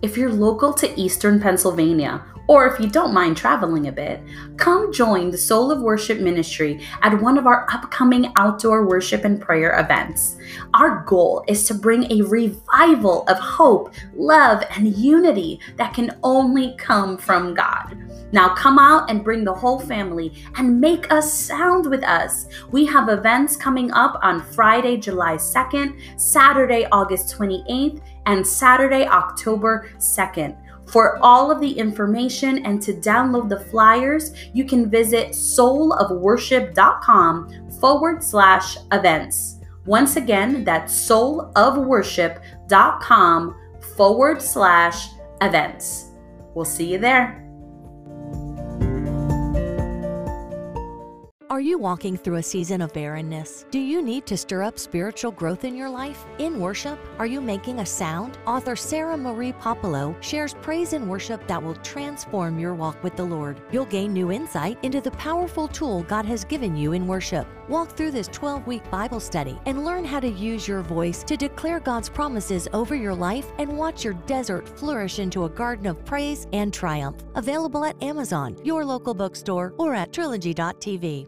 If 0.00 0.16
you're 0.16 0.30
local 0.32 0.72
to 0.74 1.00
Eastern 1.00 1.40
Pennsylvania, 1.40 2.24
or 2.46 2.66
if 2.68 2.78
you 2.78 2.88
don't 2.88 3.12
mind 3.12 3.36
traveling 3.36 3.88
a 3.88 3.92
bit, 3.92 4.22
come 4.56 4.92
join 4.92 5.32
the 5.32 5.36
Soul 5.36 5.72
of 5.72 5.82
Worship 5.82 6.20
Ministry 6.20 6.86
at 7.02 7.20
one 7.20 7.36
of 7.36 7.48
our 7.48 7.66
upcoming 7.68 8.32
outdoor 8.36 8.86
worship 8.86 9.24
and 9.24 9.40
prayer 9.40 9.78
events. 9.80 10.36
Our 10.72 11.04
goal 11.04 11.44
is 11.48 11.64
to 11.66 11.74
bring 11.74 12.10
a 12.12 12.22
revival 12.22 13.26
of 13.26 13.40
hope, 13.40 13.92
love, 14.14 14.62
and 14.76 14.96
unity 14.96 15.58
that 15.76 15.94
can 15.94 16.16
only 16.22 16.76
come 16.78 17.18
from 17.18 17.52
God. 17.52 17.98
Now 18.30 18.54
come 18.54 18.78
out 18.78 19.10
and 19.10 19.24
bring 19.24 19.42
the 19.42 19.54
whole 19.54 19.80
family 19.80 20.32
and 20.56 20.80
make 20.80 21.10
a 21.10 21.20
sound 21.20 21.86
with 21.86 22.04
us. 22.04 22.46
We 22.70 22.84
have 22.86 23.08
events 23.08 23.56
coming 23.56 23.90
up 23.92 24.18
on 24.22 24.42
Friday, 24.42 24.98
July 24.98 25.36
2nd, 25.36 26.20
Saturday, 26.20 26.86
August 26.92 27.36
28th, 27.36 28.00
and 28.28 28.46
Saturday, 28.46 29.08
October 29.08 29.90
2nd. 29.98 30.56
For 30.86 31.18
all 31.22 31.50
of 31.50 31.60
the 31.60 31.72
information 31.72 32.64
and 32.64 32.80
to 32.82 32.92
download 32.92 33.48
the 33.48 33.58
flyers, 33.60 34.32
you 34.54 34.64
can 34.64 34.88
visit 34.88 35.30
soulofworship.com 35.30 37.70
forward 37.80 38.22
slash 38.22 38.76
events. 38.92 39.56
Once 39.84 40.14
again, 40.16 40.62
that's 40.64 40.94
soulofworship.com 41.08 43.54
forward 43.96 44.42
slash 44.42 45.08
events. 45.40 46.10
We'll 46.54 46.64
see 46.64 46.92
you 46.92 46.98
there. 46.98 47.47
Are 51.58 51.70
you 51.70 51.76
walking 51.76 52.16
through 52.16 52.36
a 52.36 52.42
season 52.44 52.80
of 52.80 52.92
barrenness? 52.92 53.66
Do 53.72 53.80
you 53.80 54.00
need 54.00 54.26
to 54.26 54.36
stir 54.36 54.62
up 54.62 54.78
spiritual 54.78 55.32
growth 55.32 55.64
in 55.64 55.74
your 55.74 55.90
life? 55.90 56.24
In 56.38 56.60
worship, 56.60 57.00
are 57.18 57.26
you 57.26 57.40
making 57.40 57.80
a 57.80 57.84
sound? 57.84 58.38
Author 58.46 58.76
Sarah 58.76 59.16
Marie 59.16 59.52
Popolo 59.54 60.14
shares 60.20 60.54
praise 60.62 60.92
and 60.92 61.10
worship 61.10 61.44
that 61.48 61.60
will 61.60 61.74
transform 61.74 62.60
your 62.60 62.74
walk 62.76 63.02
with 63.02 63.16
the 63.16 63.24
Lord. 63.24 63.60
You'll 63.72 63.86
gain 63.86 64.12
new 64.12 64.30
insight 64.30 64.78
into 64.84 65.00
the 65.00 65.10
powerful 65.10 65.66
tool 65.66 66.04
God 66.04 66.24
has 66.26 66.44
given 66.44 66.76
you 66.76 66.92
in 66.92 67.08
worship. 67.08 67.44
Walk 67.68 67.96
through 67.96 68.12
this 68.12 68.28
12 68.28 68.64
week 68.68 68.88
Bible 68.88 69.18
study 69.18 69.58
and 69.66 69.84
learn 69.84 70.04
how 70.04 70.20
to 70.20 70.28
use 70.28 70.68
your 70.68 70.82
voice 70.82 71.24
to 71.24 71.36
declare 71.36 71.80
God's 71.80 72.08
promises 72.08 72.68
over 72.72 72.94
your 72.94 73.16
life 73.16 73.48
and 73.58 73.76
watch 73.76 74.04
your 74.04 74.14
desert 74.26 74.68
flourish 74.78 75.18
into 75.18 75.44
a 75.44 75.50
garden 75.50 75.86
of 75.86 76.04
praise 76.04 76.46
and 76.52 76.72
triumph. 76.72 77.16
Available 77.34 77.84
at 77.84 78.00
Amazon, 78.00 78.56
your 78.62 78.84
local 78.84 79.12
bookstore, 79.12 79.74
or 79.76 79.92
at 79.92 80.12
trilogy.tv. 80.12 81.26